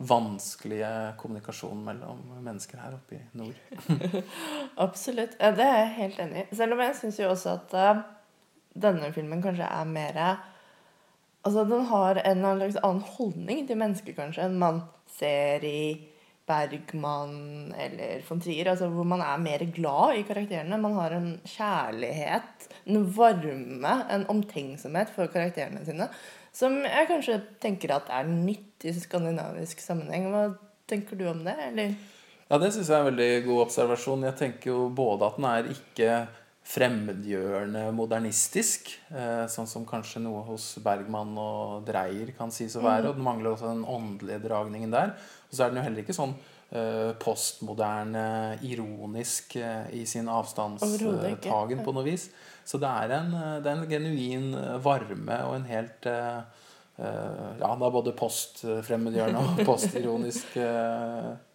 vanskelige 0.01 0.91
kommunikasjonen 1.21 1.83
mellom 1.85 2.23
mennesker 2.41 2.81
her 2.81 2.97
oppe 2.97 3.19
i 3.19 3.25
nord. 3.39 3.59
Absolutt. 4.87 5.37
Ja, 5.39 5.53
det 5.55 5.67
er 5.67 5.77
jeg 5.83 5.97
helt 5.99 6.23
enig 6.25 6.45
i. 6.45 6.47
Selv 6.57 6.75
om 6.77 6.83
jeg 6.83 6.97
syns 6.99 7.21
jo 7.21 7.29
også 7.31 7.59
at 7.59 7.77
eh, 7.77 8.01
denne 8.87 9.13
filmen 9.15 9.45
kanskje 9.45 9.69
er 9.69 9.91
mer 9.91 10.23
Altså, 11.41 11.63
den 11.65 11.87
har 11.89 12.19
en 12.21 12.43
annen 12.45 12.99
holdning 13.17 13.63
til 13.65 13.79
mennesker, 13.81 14.13
kanskje, 14.13 14.45
enn 14.45 14.59
man 14.61 14.83
ser 15.09 15.65
i 15.65 16.11
Bergman 16.51 17.73
eller 17.79 18.25
von 18.27 18.43
Trier. 18.43 18.73
Altså, 18.73 18.91
hvor 18.91 19.07
man 19.07 19.23
er 19.25 19.41
mer 19.43 19.65
glad 19.75 20.19
i 20.19 20.27
karakterene. 20.29 20.81
Man 20.83 20.99
har 20.99 21.15
en 21.17 21.31
kjærlighet, 21.47 22.69
en 22.91 23.07
varme, 23.17 23.95
en 24.11 24.27
omtenksomhet 24.33 25.15
for 25.15 25.31
karakterene 25.33 25.85
sine. 25.87 26.11
Som 26.57 26.81
jeg 26.83 27.09
kanskje 27.11 27.39
tenker 27.63 27.95
at 27.95 28.11
er 28.11 28.29
nytt 28.31 28.89
i 28.89 28.95
skandinavisk 28.97 29.83
sammenheng. 29.85 30.31
Hva 30.35 30.49
tenker 30.91 31.19
du 31.19 31.29
om 31.31 31.45
det, 31.47 31.55
eller? 31.71 31.95
Ja, 32.51 32.59
det 32.59 32.73
syns 32.75 32.91
jeg 32.91 32.97
er 32.97 33.05
en 33.05 33.13
veldig 33.13 33.33
god 33.47 33.65
observasjon. 33.69 34.27
Jeg 34.27 34.39
tenker 34.41 34.73
jo 34.73 34.85
både 34.91 35.29
at 35.29 35.37
den 35.39 35.51
er 35.53 35.69
ikke 35.71 36.15
fremmedgjørende 36.71 37.87
modernistisk, 37.97 38.91
eh, 39.11 39.45
sånn 39.51 39.69
som 39.71 39.87
kanskje 39.89 40.21
noe 40.23 40.43
hos 40.47 40.67
Bergman 40.85 41.33
og 41.41 41.87
Dreyer 41.87 42.35
kan 42.37 42.53
sies 42.55 42.77
å 42.77 42.85
være. 42.85 43.11
Og 43.11 43.19
den 43.19 43.27
mangler 43.27 43.55
også 43.55 43.71
den 43.71 43.87
åndelige 43.87 44.43
dragningen 44.45 44.93
der. 44.93 45.15
Og 45.51 45.57
så 45.57 45.65
er 45.65 45.73
den 45.73 45.81
jo 45.81 45.85
heller 45.89 46.05
ikke 46.05 46.15
sånn 46.15 46.33
eh, 46.71 47.11
postmoderne, 47.19 48.25
ironisk 48.67 49.57
eh, 49.59 49.91
i 49.99 50.05
sin 50.07 50.31
avstandstagen 50.31 51.83
på 51.85 51.95
noe 51.97 52.07
vis. 52.07 52.29
Så 52.65 52.79
det 52.79 52.91
er 53.03 53.17
en, 53.19 53.35
eh, 53.35 53.57
det 53.65 53.73
er 53.73 53.81
en 53.81 53.91
genuin 53.91 54.49
varme 54.85 55.43
og 55.49 55.59
en 55.59 55.71
helt 55.71 56.11
Ja, 57.01 57.69
det 57.81 57.87
er 57.87 57.93
både 57.95 58.13
postfremmedgjørende 58.13 59.41
og 59.41 59.61
postironisk 59.71 60.59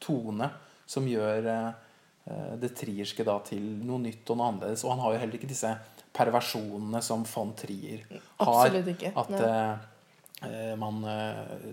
tone 0.02 0.48
som 0.90 1.06
gjør 1.06 1.46
det 2.58 2.72
trierske 2.74 3.22
da 3.28 3.36
til 3.46 3.62
noe 3.86 4.02
nytt 4.02 4.32
og 4.34 4.40
noe 4.40 4.48
annerledes. 4.50 4.82
Og 4.88 4.96
han 4.96 5.04
har 5.04 5.14
jo 5.14 5.20
heller 5.22 5.38
ikke 5.38 5.52
disse 5.52 5.70
perversjonene 6.16 7.02
som 7.06 7.28
von 7.30 7.54
Trier 7.60 8.08
har. 8.10 8.24
Absolutt 8.42 8.90
ikke. 8.96 9.14
At 9.14 9.36
Nei. 9.36 9.44
Eh, 10.44 10.76
man 10.80 11.04
eh, 11.04 11.68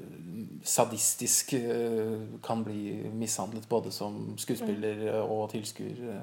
sadistisk 0.63 1.53
eh, 1.59 2.21
kan 2.43 2.63
bli 2.65 3.11
mishandlet 3.13 3.69
både 3.69 3.91
som 3.95 4.37
skuespiller 4.39 5.23
og 5.23 5.51
tilskuer 5.51 6.21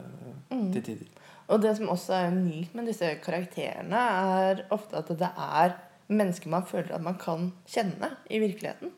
Mm. 0.50 0.72
til 0.74 0.84
tider. 0.84 1.08
Og 1.50 1.62
det 1.62 1.76
som 1.78 1.90
også 1.90 2.14
er 2.14 2.32
unikt 2.32 2.76
med 2.76 2.86
disse 2.90 3.08
karakterene, 3.24 4.00
er 4.00 4.64
ofte 4.72 4.98
at 4.98 5.08
det 5.08 5.30
er 5.30 5.76
mennesker 6.10 6.50
man 6.50 6.66
føler 6.66 6.96
at 6.96 7.02
man 7.06 7.18
kan 7.22 7.52
kjenne 7.70 8.12
i 8.30 8.40
virkeligheten. 8.42 8.92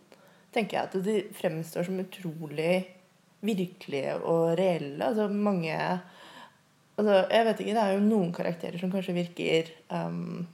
Tenker 0.54 0.78
jeg 0.78 0.88
at 0.88 1.06
De 1.06 1.16
fremstår 1.36 1.88
som 1.88 2.00
utrolig 2.00 2.88
virkelige 3.42 4.16
og 4.20 4.58
reelle. 4.60 5.06
Altså 5.06 5.28
mange 5.28 5.76
altså 6.98 7.28
Jeg 7.32 7.46
vet 7.46 7.60
ikke, 7.60 7.74
det 7.74 7.84
er 7.84 7.94
jo 7.94 8.04
noen 8.06 8.34
karakterer 8.36 8.78
som 8.80 8.92
kanskje 8.92 9.16
virker 9.16 9.72
um, 9.90 10.48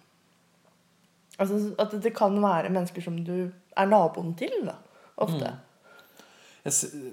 Altså 1.38 1.62
at 1.80 1.96
det 2.04 2.14
kan 2.18 2.38
være 2.42 2.74
mennesker 2.74 3.04
som 3.06 3.18
du 3.26 3.50
er 3.78 3.90
naboen 3.90 4.34
til, 4.38 4.54
da. 4.66 4.78
Ofte. 5.18 5.50
Mm. 5.50 5.64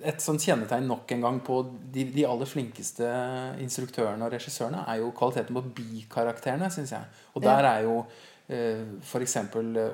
et 0.05 0.21
sånt 0.21 0.43
kjennetegn 0.43 0.89
nok 0.91 1.13
en 1.15 1.23
gang 1.23 1.37
på 1.47 1.61
de, 1.95 2.03
de 2.11 2.25
aller 2.27 2.49
flinkeste 2.49 3.07
instruktørene 3.63 4.27
og 4.27 4.33
regissørene, 4.35 4.83
er 4.91 4.99
jo 4.99 5.13
kvaliteten 5.17 5.55
på 5.55 5.63
bikarakterene, 5.77 6.71
syns 6.75 6.93
jeg. 6.97 7.07
Og 7.35 7.45
der 7.45 7.69
er 7.69 7.85
jo 7.87 8.01
f.eks. 8.45 9.37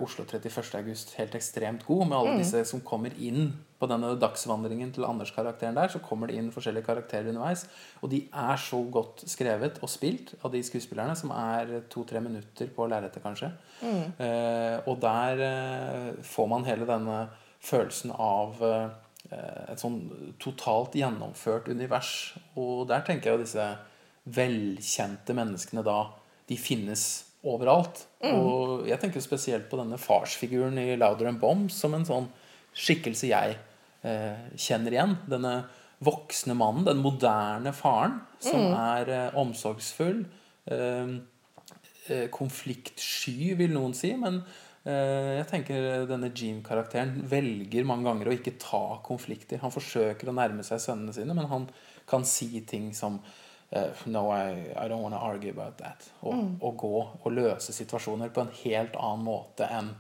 Oslo 0.03 0.25
31. 0.27 0.75
august 0.75 1.13
helt 1.15 1.35
ekstremt 1.39 1.85
god, 1.87 2.09
med 2.09 2.17
alle 2.19 2.39
disse 2.41 2.65
som 2.67 2.83
kommer 2.83 3.15
inn 3.15 3.53
på 3.81 3.89
denne 3.89 4.13
dagsvandringen 4.21 4.91
til 4.93 5.07
Anders-karakteren 5.09 5.77
der. 5.79 5.89
Så 5.93 6.03
kommer 6.05 6.29
det 6.29 6.37
inn 6.37 6.51
forskjellige 6.53 6.87
karakterer 6.89 7.31
underveis. 7.33 7.65
Og 8.03 8.13
de 8.13 8.25
er 8.29 8.61
så 8.61 8.81
godt 8.93 9.25
skrevet 9.31 9.81
og 9.81 9.93
spilt 9.93 10.35
av 10.45 10.53
de 10.53 10.61
skuespillerne, 10.67 11.17
som 11.17 11.33
er 11.35 11.79
to-tre 11.93 12.21
minutter 12.25 12.73
på 12.75 12.89
lerretet, 12.91 13.23
kanskje. 13.25 13.53
Eh, 14.21 14.77
og 14.85 15.01
der 15.01 15.45
eh, 15.47 16.11
får 16.27 16.51
man 16.53 16.67
hele 16.69 16.89
denne 16.89 17.23
følelsen 17.65 18.13
av 18.17 18.61
eh, 18.67 18.91
et 19.73 19.81
sånn 19.81 20.03
totalt 20.43 20.99
gjennomført 20.99 21.71
univers. 21.73 22.35
Og 22.61 22.85
der 22.91 23.07
tenker 23.07 23.31
jeg 23.31 23.39
jo 23.39 23.47
disse 23.47 23.71
velkjente 24.31 25.35
menneskene 25.37 25.83
da 25.87 26.01
De 26.51 26.57
finnes 26.59 27.30
overalt. 27.47 28.05
Og 28.27 28.87
jeg 28.89 29.01
tenker 29.01 29.23
spesielt 29.25 29.69
på 29.71 29.79
denne 29.81 29.99
farsfiguren 30.01 30.79
i 30.81 30.95
Louder 31.01 31.31
and 31.31 31.41
Bombs 31.41 31.79
som 31.81 31.97
en 31.97 32.07
sånn 32.09 32.29
skikkelse 32.77 33.31
jeg 33.31 33.57
eh, 34.07 34.49
kjenner 34.61 34.97
igjen. 34.97 35.17
Denne 35.31 35.55
voksne 36.05 36.57
mannen, 36.57 36.87
den 36.89 37.03
moderne 37.05 37.73
faren, 37.77 38.21
som 38.45 38.71
er 38.73 39.13
eh, 39.13 39.39
omsorgsfull. 39.41 40.25
Eh, 40.71 41.15
eh, 42.09 42.27
konfliktsky, 42.33 43.55
vil 43.59 43.75
noen 43.75 43.97
si. 43.97 44.13
Men 44.21 44.43
eh, 44.85 45.41
jeg 45.41 45.49
tenker 45.51 46.09
denne 46.11 46.33
Gene-karakteren 46.37 47.23
velger 47.31 47.89
mange 47.89 48.09
ganger 48.11 48.31
å 48.31 48.37
ikke 48.37 48.59
ta 48.61 48.85
konflikter. 49.07 49.63
Han 49.65 49.75
forsøker 49.75 50.31
å 50.31 50.37
nærme 50.37 50.67
seg 50.67 50.83
sønnene 50.85 51.17
sine, 51.17 51.37
men 51.37 51.51
han 51.53 51.71
kan 52.11 52.27
si 52.27 52.65
ting 52.69 52.91
som 52.97 53.21
eh, 53.71 54.05
No, 54.05 54.31
I, 54.33 54.51
I 54.77 54.89
don't 54.89 55.03
want 55.03 55.15
to 55.15 55.21
argue 55.21 55.51
about 55.51 55.79
that. 55.79 56.11
Og, 56.21 56.57
og 56.61 56.77
gå 56.77 56.95
og 57.23 57.33
løse 57.33 57.73
situasjoner 57.73 58.33
på 58.35 58.45
en 58.45 58.55
helt 58.63 58.97
annen 58.99 59.27
måte 59.27 59.69
enn 59.71 59.95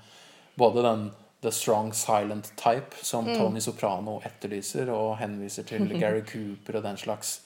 både 0.60 0.84
den 0.86 1.10
The 1.40 1.48
strong 1.50 1.94
silent 1.96 2.52
type, 2.60 2.98
som 3.00 3.24
Tony 3.24 3.62
Soprano 3.64 4.18
etterlyser 4.28 4.90
og 4.92 5.14
henviser 5.22 5.64
til 5.64 5.86
Gary 6.02 6.20
Cooper 6.20 6.76
og 6.76 6.84
den 6.84 6.98
slags 7.00 7.38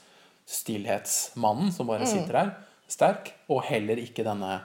stillhetsmannen 0.50 1.70
som 1.72 1.86
bare 1.86 2.08
sitter 2.10 2.40
her, 2.40 2.50
sterk, 2.90 3.30
og 3.48 3.62
heller 3.68 4.00
ikke 4.02 4.26
denne 4.26 4.58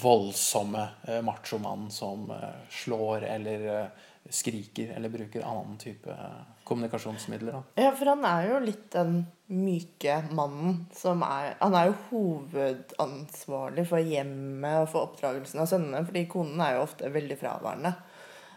voldsomme 0.00 0.88
eh, 1.08 1.20
machomannen 1.22 1.90
som 1.90 2.30
eh, 2.30 2.48
slår 2.70 3.26
eller 3.28 3.66
eh, 3.74 3.86
skriker 4.30 4.94
eller 4.96 5.12
bruker 5.12 5.44
annen 5.44 5.76
type 5.78 6.10
eh, 6.10 6.38
kommunikasjonsmidler. 6.64 7.52
Da. 7.52 7.82
Ja, 7.84 7.90
for 7.92 8.08
han 8.14 8.24
er 8.24 8.48
jo 8.48 8.62
litt 8.64 8.86
den 8.94 9.26
myke 9.52 10.22
mannen 10.32 10.86
som 10.96 11.20
er 11.26 11.50
Han 11.60 11.74
er 11.76 11.90
jo 11.90 11.96
hovedansvarlig 12.08 13.84
for 13.90 14.00
hjemmet 14.00 14.80
og 14.80 14.88
for 14.94 15.10
oppdragelsen 15.10 15.60
av 15.60 15.68
sønnene, 15.68 16.00
fordi 16.08 16.24
konen 16.32 16.62
er 16.64 16.78
jo 16.78 16.86
ofte 16.86 17.12
veldig 17.12 17.36
fraværende. 17.42 17.92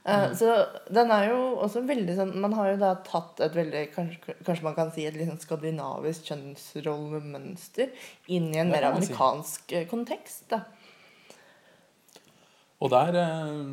Eh, 0.08 0.30
Så 0.40 0.54
den 0.94 1.12
er 1.12 1.28
jo 1.34 1.40
også 1.66 1.82
veldig 1.84 2.16
sånn 2.16 2.30
Man 2.40 2.54
har 2.56 2.70
jo 2.72 2.78
da 2.80 2.94
tatt 3.04 3.42
et 3.44 3.56
veldig 3.58 3.82
Kanskje, 3.92 4.38
kanskje 4.48 4.64
man 4.64 4.76
kan 4.78 4.92
si 4.96 5.04
et 5.04 5.18
litt 5.20 5.28
sånn 5.28 5.42
skandinavisk 5.44 6.30
kjønnsrollemønster 6.32 7.92
inn 8.32 8.48
i 8.56 8.62
en 8.64 8.72
mer 8.72 8.88
amerikansk 8.94 9.74
eh, 9.76 9.88
kontekst. 9.92 10.48
da. 10.56 10.62
Og 12.84 12.92
der, 12.94 13.16
eh, 13.22 13.64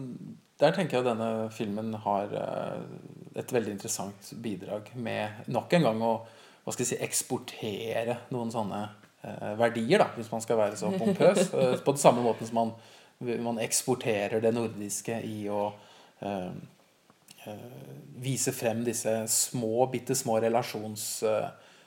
der 0.60 0.72
tenker 0.72 0.98
jeg 0.98 1.08
denne 1.08 1.50
filmen 1.52 1.94
har 2.06 2.32
eh, 2.40 2.82
et 3.40 3.52
veldig 3.52 3.74
interessant 3.76 4.32
bidrag 4.42 4.90
med 4.94 5.48
nok 5.52 5.72
en 5.76 5.88
gang 5.88 6.02
å 6.02 6.14
hva 6.64 6.72
skal 6.72 6.86
jeg 6.86 6.92
si, 6.94 7.00
eksportere 7.04 8.18
noen 8.32 8.52
sånne 8.52 8.78
eh, 9.20 9.50
verdier, 9.60 10.00
da, 10.00 10.06
hvis 10.16 10.30
man 10.32 10.40
skal 10.40 10.56
være 10.62 10.78
så 10.80 10.92
pompøs. 10.96 11.50
På 11.84 11.92
den 11.92 12.00
samme 12.00 12.24
måten 12.24 12.48
som 12.48 12.56
man, 12.56 12.70
man 13.44 13.60
eksporterer 13.60 14.40
det 14.40 14.54
nordiske 14.56 15.18
i 15.28 15.42
å 15.52 15.66
uh, 16.24 16.48
uh, 17.44 17.74
vise 18.24 18.54
frem 18.56 18.80
disse 18.86 19.12
små, 19.28 19.84
bitte 19.92 20.16
små 20.16 20.38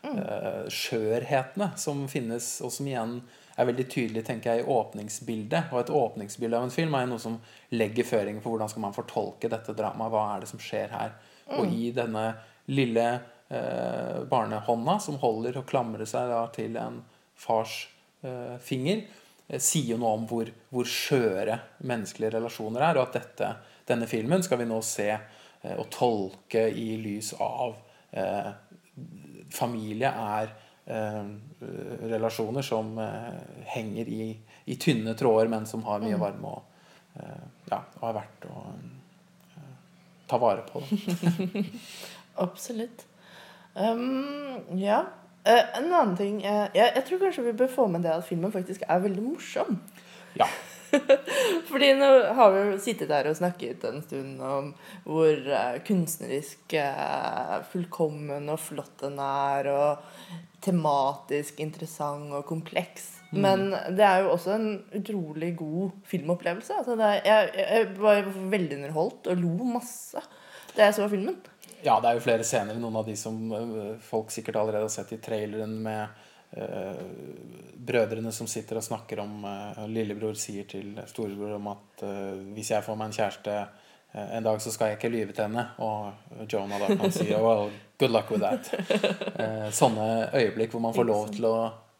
relasjonsskjørhetene 0.04 1.72
som 1.78 2.08
finnes, 2.12 2.50
og 2.64 2.72
som 2.74 2.88
igjen 2.88 3.20
er 3.58 3.68
veldig 3.70 3.88
tydelig 3.90 4.24
tenker 4.28 4.54
jeg, 4.54 4.64
i 4.64 4.74
åpningsbildet. 4.74 5.72
Og 5.74 5.82
et 5.82 5.94
åpningsbilde 5.94 6.58
av 6.58 6.68
en 6.68 6.74
film 6.74 6.96
er 6.96 7.08
noe 7.10 7.22
som 7.22 7.40
legger 7.74 8.08
føringer 8.08 8.44
for 8.44 8.54
hvordan 8.54 8.72
skal 8.72 8.86
man 8.86 8.96
fortolke 8.96 9.50
dette 9.52 9.76
dramaet. 9.78 10.14
Hva 10.14 10.26
er 10.36 10.44
det 10.44 10.52
som 10.52 10.62
skjer 10.62 10.94
her? 10.94 11.16
Og 11.58 11.72
i 11.72 11.92
denne 11.96 12.26
lille 12.70 13.08
eh, 13.50 14.18
barnehånda 14.30 14.98
som 15.04 15.20
holder 15.22 15.62
og 15.62 15.70
klamrer 15.70 16.10
seg 16.10 16.30
da 16.30 16.44
til 16.54 16.78
en 16.82 17.00
fars 17.38 17.88
eh, 18.22 18.58
finger, 18.62 19.06
eh, 19.48 19.62
sier 19.64 19.96
jo 19.96 20.02
noe 20.04 20.20
om 20.20 20.28
hvor, 20.30 20.52
hvor 20.74 20.90
skjøre 20.92 21.58
menneskelige 21.88 22.36
relasjoner 22.36 22.90
er, 22.90 23.00
og 23.00 23.08
at 23.08 23.20
dette, 23.22 23.52
denne 23.88 24.10
filmen 24.10 24.44
skal 24.46 24.62
vi 24.62 24.70
nå 24.70 24.82
se 24.86 25.10
eh, 25.16 25.76
og 25.78 25.88
tolke 25.94 26.68
i 26.68 26.90
lys 27.00 27.32
av 27.40 27.78
eh, 28.12 28.52
familie 29.54 30.10
er 30.10 30.52
eh, 30.86 31.28
relasjoner 32.12 32.66
som 32.66 32.98
eh, 33.02 33.36
henger 33.74 34.10
i, 34.12 34.32
i 34.66 34.78
tynne 34.82 35.16
tråder, 35.18 35.50
men 35.52 35.68
som 35.70 35.84
har 35.88 36.04
mye 36.04 36.20
varme 36.22 36.54
og, 36.58 36.88
eh, 37.20 37.46
ja, 37.72 37.82
og 38.00 38.10
er 38.10 38.18
verdt 38.22 38.50
å 38.52 38.66
ta 40.28 40.40
vare 40.42 40.66
på. 40.68 40.82
Absolutt. 42.46 43.06
Um, 43.74 44.60
ja. 44.76 45.06
En 45.48 45.86
annen 45.86 46.16
ting 46.20 46.42
jeg, 46.44 46.72
jeg 46.76 47.04
tror 47.08 47.22
kanskje 47.22 47.46
vi 47.46 47.54
bør 47.56 47.70
få 47.72 47.86
med 47.88 48.04
det 48.04 48.12
at 48.12 48.26
filmen 48.28 48.52
faktisk 48.52 48.84
er 48.84 49.00
veldig 49.06 49.24
morsom. 49.24 49.78
Ja. 50.36 50.50
Fordi 51.70 51.92
nå 51.98 52.10
har 52.38 52.54
vi 52.56 52.64
sittet 52.82 53.12
der 53.12 53.30
og 53.30 53.38
snakket 53.38 53.84
en 53.90 54.02
stund 54.06 54.42
om 54.44 54.72
hvor 55.06 55.32
eh, 55.32 55.80
kunstnerisk 55.88 56.78
eh, 56.80 57.58
fullkommen 57.72 58.50
og 58.54 58.62
flott 58.62 59.04
den 59.04 59.20
er, 59.24 59.72
og 59.74 60.38
tematisk 60.64 61.62
interessant 61.64 62.34
og 62.34 62.46
kompleks. 62.48 63.14
Men 63.36 63.74
det 63.92 64.06
er 64.08 64.24
jo 64.24 64.32
også 64.38 64.54
en 64.56 64.70
utrolig 64.96 65.52
god 65.60 65.92
filmopplevelse. 66.08 66.80
Altså 66.80 66.96
det 66.96 67.08
er, 67.08 67.22
jeg, 67.28 67.50
jeg 67.60 67.90
var 68.00 68.30
veldig 68.56 68.78
underholdt 68.80 69.32
og 69.32 69.42
lo 69.42 69.72
masse 69.76 70.24
da 70.78 70.88
jeg 70.88 70.98
så 71.00 71.08
filmen. 71.10 71.38
Ja, 71.82 71.98
det 72.02 72.10
er 72.10 72.18
jo 72.18 72.24
flere 72.26 72.46
scener. 72.46 72.78
Noen 72.80 73.00
av 73.00 73.08
de 73.08 73.16
som 73.18 73.38
øh, 73.54 73.98
folk 74.02 74.32
sikkert 74.34 74.60
allerede 74.62 74.86
har 74.88 74.94
sett 74.94 75.14
i 75.16 75.22
traileren 75.22 75.74
med 75.84 76.26
brødrene 77.88 78.32
som 78.32 78.48
sitter 78.48 78.80
og 78.80 78.86
snakker 78.86 79.20
om 79.24 79.44
øh, 79.46 79.84
Lillebror 79.92 80.38
sier 80.40 80.68
til 80.70 80.96
storebror 81.10 81.58
om 81.58 81.68
at 81.74 82.04
øh, 82.08 82.40
hvis 82.56 82.72
jeg 82.72 82.86
får 82.86 82.98
meg 83.00 83.12
en 83.12 83.18
kjæreste 83.20 83.58
en 84.18 84.44
dag, 84.44 84.62
så 84.62 84.72
skal 84.72 84.88
jeg 84.88 84.98
ikke 84.98 85.12
lyve 85.14 85.34
til 85.36 85.46
henne. 85.46 85.64
Og 85.84 86.48
Jonah 86.50 86.80
da 86.82 86.96
kan 86.96 87.12
si 87.14 87.28
well, 87.36 87.70
good 88.00 88.14
luck 88.14 88.32
with 88.32 88.42
that. 88.42 88.72
Eh, 89.38 89.68
sånne 89.76 90.32
øyeblikk 90.34 90.72
hvor 90.74 90.82
man 90.82 90.96
får 90.96 91.06
lov 91.06 91.28
til 91.36 91.46
å, 91.46 91.58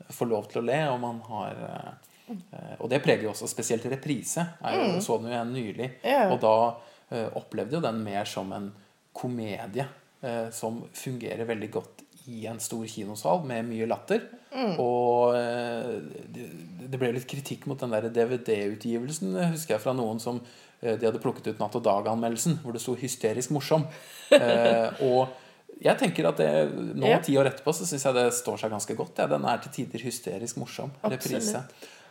får 0.10 0.30
lov 0.32 0.48
til 0.50 0.64
å 0.64 0.66
le, 0.66 0.78
og 0.90 0.96
man 1.04 1.20
har 1.28 1.60
eh, 1.68 2.32
eh, 2.34 2.72
Og 2.80 2.90
det 2.90 3.04
preger 3.04 3.28
jo 3.28 3.34
også 3.36 3.50
spesielt 3.52 3.86
reprise. 3.92 4.48
Jeg 4.64 4.96
mm. 4.96 4.98
Så 5.06 5.20
den 5.20 5.30
jo 5.30 5.36
igjen 5.36 5.54
nylig. 5.54 5.90
yeah. 6.02 6.32
Og 6.34 6.42
da 6.42 6.56
eh, 7.14 7.28
opplevde 7.38 7.78
jo 7.78 7.84
den 7.84 8.02
mer 8.02 8.26
som 8.26 8.50
en 8.58 8.72
komedie 9.14 9.86
eh, 10.22 10.50
som 10.56 10.82
fungerer 10.98 11.46
veldig 11.46 11.70
godt 11.78 12.07
i 12.28 12.46
en 12.50 12.60
stor 12.60 12.86
kinosal 12.92 13.44
med 13.48 13.66
mye 13.70 13.88
latter. 13.88 14.24
Og 14.82 15.36
eh, 15.38 15.98
det, 16.34 16.46
det 16.92 17.00
ble 17.00 17.12
litt 17.16 17.28
kritikk 17.30 17.68
mot 17.70 17.80
den 17.80 17.94
der 17.94 18.08
DVD-utgivelsen, 18.14 19.36
husker 19.54 19.76
jeg, 19.78 19.84
fra 19.84 19.94
noen 19.96 20.20
som 20.24 20.40
eh, 20.82 20.96
de 21.00 21.08
hadde 21.08 21.22
plukket 21.24 21.48
ut 21.52 21.60
Natt 21.62 21.76
og 21.80 21.84
Dag-anmeldelsen, 21.86 22.60
hvor 22.64 22.74
det 22.76 22.82
sto 22.84 22.96
'hysterisk 22.96 23.54
morsom'. 23.56 23.88
Eh, 24.38 25.04
og 25.08 25.30
jeg 25.80 25.96
tenker 26.02 26.28
at 26.28 26.40
det, 26.42 26.50
nå, 26.98 27.06
Ja. 27.08 27.20
ti 27.24 27.38
år 27.40 27.48
etterpå, 27.48 27.72
så 27.72 27.86
syns 27.88 28.04
jeg 28.04 28.14
det 28.18 28.26
står 28.36 28.58
seg 28.60 28.72
ganske 28.74 28.96
godt. 28.98 29.20
Ja. 29.22 29.28
Den 29.32 29.46
er 29.48 29.62
til 29.64 29.72
tider 29.72 30.04
hysterisk 30.04 30.58
morsom. 30.60 30.92
Reprise. 31.04 31.62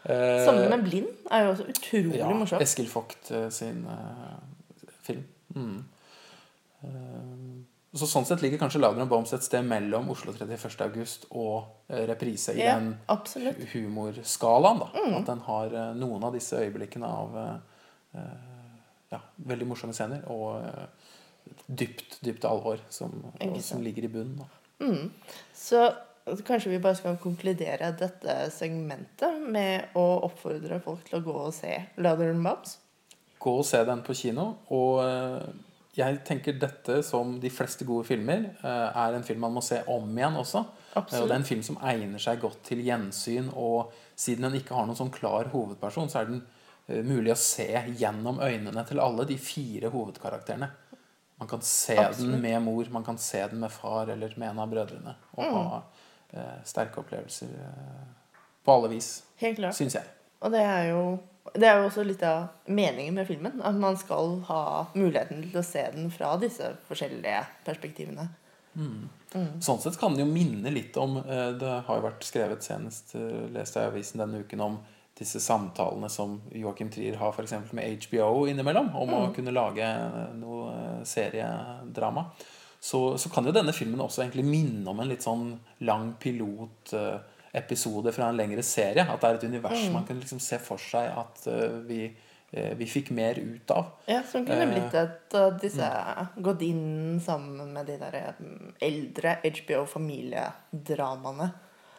Eh, 0.06 0.44
Sammen 0.46 0.70
med 0.70 0.84
'Blind' 0.86 1.28
er 1.30 1.44
jo 1.44 1.50
også 1.50 1.66
utrolig 1.74 2.18
ja, 2.22 2.30
morsom. 2.30 2.62
Eskil 2.62 2.88
Vogt 2.88 3.30
eh, 3.34 3.48
sin 3.50 3.84
eh, 3.84 4.38
film. 5.02 5.24
Mm. 5.54 5.84
Så 7.96 8.06
Sånn 8.08 8.26
sett 8.28 8.42
ligger 8.44 8.58
kanskje 8.60 8.80
and 9.00 9.10
Bombs' 9.10 9.32
et 9.34 9.42
sted 9.42 9.64
mellom 9.64 10.10
Oslo 10.12 10.32
31. 10.32 10.80
august 10.84 11.26
og 11.30 11.64
eh, 11.88 12.04
reprise 12.08 12.52
i 12.54 12.60
Ja, 12.60 12.74
den 12.78 12.98
absolutt. 13.08 13.56
humorskalaen. 13.72 14.78
da 14.78 14.88
Mm. 14.94 15.14
At 15.20 15.26
den 15.26 15.40
har 15.46 15.66
eh, 15.74 15.94
noen 15.94 16.24
av 16.24 16.32
disse 16.36 16.56
øyeblikkene 16.60 17.06
av 17.06 17.36
eh, 17.40 18.20
ja, 19.12 19.20
veldig 19.36 19.66
morsomme 19.66 19.94
scener 19.94 20.24
og 20.32 20.62
dypt, 21.66 22.18
dypt 22.24 22.44
alvor 22.44 22.80
som, 22.90 23.12
som 23.60 23.82
ligger 23.82 24.04
i 24.04 24.08
bunnen. 24.08 24.38
Da. 24.42 24.86
Mm. 24.86 25.10
Så 25.54 25.92
kanskje 26.46 26.70
vi 26.70 26.80
bare 26.82 26.98
skal 26.98 27.16
konkludere 27.22 27.92
dette 27.98 28.50
segmentet 28.50 29.40
med 29.42 29.94
å 29.94 30.06
oppfordre 30.26 30.80
folk 30.82 31.04
til 31.06 31.20
å 31.20 31.24
gå 31.24 31.36
og 31.46 31.54
se 31.54 31.78
'Louder 31.96 32.30
and 32.34 32.42
Bobs'. 32.46 32.76
Gå 33.38 33.58
og 33.58 33.64
se 33.64 33.84
den 33.84 34.02
på 34.02 34.14
kino. 34.14 34.56
Og 34.74 34.98
jeg 35.96 36.18
tenker 36.28 36.58
dette, 36.60 36.98
som 37.06 37.38
de 37.40 37.50
fleste 37.52 37.86
gode 37.88 38.04
filmer, 38.08 38.50
eh, 38.60 38.98
er 39.04 39.16
en 39.16 39.24
film 39.24 39.40
man 39.46 39.54
må 39.56 39.62
se 39.64 39.78
om 39.88 40.10
igjen 40.12 40.36
også. 40.36 40.64
Absolutt. 40.96 41.22
Og 41.22 41.28
det 41.28 41.34
er 41.34 41.40
en 41.40 41.48
film 41.48 41.62
som 41.64 41.78
egner 41.82 42.22
seg 42.22 42.40
godt 42.42 42.62
til 42.68 42.82
gjensyn. 42.84 43.48
Og 43.56 43.92
siden 44.16 44.44
den 44.48 44.58
ikke 44.60 44.76
har 44.76 44.86
noen 44.88 44.98
sånn 44.98 45.12
klar 45.14 45.48
hovedperson, 45.52 46.10
så 46.12 46.20
er 46.20 46.30
den 46.30 46.42
eh, 46.88 47.00
mulig 47.06 47.32
å 47.32 47.38
se 47.40 47.68
gjennom 47.96 48.40
øynene 48.44 48.84
til 48.88 49.00
alle 49.00 49.24
de 49.28 49.38
fire 49.40 49.88
hovedkarakterene. 49.94 50.68
Man 51.36 51.48
kan 51.48 51.60
se 51.60 51.96
Absolutt. 52.00 52.32
den 52.32 52.42
med 52.44 52.62
mor, 52.64 52.88
man 52.90 53.04
kan 53.04 53.18
se 53.20 53.42
den 53.48 53.60
med 53.60 53.72
far 53.72 54.08
eller 54.08 54.32
med 54.36 54.50
en 54.50 54.60
av 54.64 54.70
brødrene. 54.72 55.16
Og 55.36 55.56
ha 55.56 55.80
eh, 56.32 56.60
sterke 56.64 57.02
opplevelser 57.02 57.50
eh, 57.60 58.04
på 58.64 58.72
alle 58.72 58.88
vis, 58.94 59.10
Helt 59.40 59.58
klart. 59.60 59.76
syns 59.76 59.98
jeg. 59.98 60.04
Og 60.40 60.52
det 60.52 60.62
er 60.64 60.90
jo 60.90 61.02
det 61.54 61.68
er 61.68 61.78
jo 61.80 61.86
også 61.88 62.04
litt 62.06 62.22
av 62.26 62.48
meningen 62.66 63.14
med 63.18 63.28
filmen. 63.28 63.60
At 63.64 63.76
man 63.78 63.98
skal 64.00 64.40
ha 64.48 64.64
muligheten 64.94 65.44
til 65.46 65.60
å 65.60 65.66
se 65.66 65.84
den 65.94 66.10
fra 66.14 66.34
disse 66.40 66.72
forskjellige 66.88 67.44
perspektivene. 67.66 68.28
Sånn 69.64 69.80
sett 69.80 69.96
kan 70.00 70.12
den 70.14 70.26
jo 70.26 70.32
minne 70.32 70.70
litt 70.72 70.96
om 71.00 71.16
eh, 71.22 71.48
Det 71.56 71.72
har 71.86 71.98
jo 71.98 72.04
vært 72.04 72.26
skrevet 72.26 72.64
senest, 72.64 73.14
eh, 73.16 73.46
leste 73.52 73.80
jeg 73.80 73.88
i 73.88 73.92
avisen 73.94 74.20
denne 74.20 74.42
uken, 74.44 74.62
om 74.64 74.76
disse 75.16 75.40
samtalene 75.40 76.10
som 76.12 76.36
Joachim 76.52 76.90
Trier 76.92 77.16
har 77.16 77.32
f.eks. 77.32 77.72
med 77.76 78.04
HBO 78.04 78.44
innimellom, 78.50 78.90
om 79.00 79.14
å 79.16 79.22
kunne 79.36 79.54
lage 79.56 79.84
eh, 79.84 80.36
noe 80.36 81.00
seriedrama. 81.08 82.28
Så, 82.76 83.16
så 83.18 83.32
kan 83.32 83.48
jo 83.48 83.54
denne 83.56 83.72
filmen 83.74 84.02
også 84.04 84.22
egentlig 84.22 84.44
minne 84.46 84.92
om 84.92 85.00
en 85.00 85.08
litt 85.08 85.24
sånn 85.24 85.48
lang 85.88 86.12
pilotepisode 87.52 88.12
fra 88.12 88.28
en 88.28 88.36
lengre 88.36 88.62
serie. 88.62 89.02
At 89.02 89.20
det 89.20 89.28
er 89.28 89.34
et 89.34 89.44
univers 89.44 89.90
man 89.92 90.04
kan 90.06 90.20
liksom 90.20 90.38
se 90.40 90.58
for 90.58 90.76
seg 90.78 91.10
at 91.10 91.46
uh, 91.48 91.86
vi, 91.86 92.16
uh, 92.56 92.74
vi 92.76 92.86
fikk 92.86 93.10
mer 93.10 93.38
ut 93.38 93.70
av. 93.70 93.84
Ja, 94.06 94.22
Som 94.22 94.46
kunne 94.46 94.62
Eh, 94.62 94.68
blitt 94.72 94.94
et 94.94 95.34
av 95.34 95.58
disse 95.60 95.90
gått 96.42 96.62
inn 96.62 97.20
sammen 97.20 97.72
med 97.72 97.86
de 97.86 97.98
der 97.98 98.34
mm, 98.38 98.74
eldre 98.80 99.36
HBO-familiedramaene. 99.44 101.50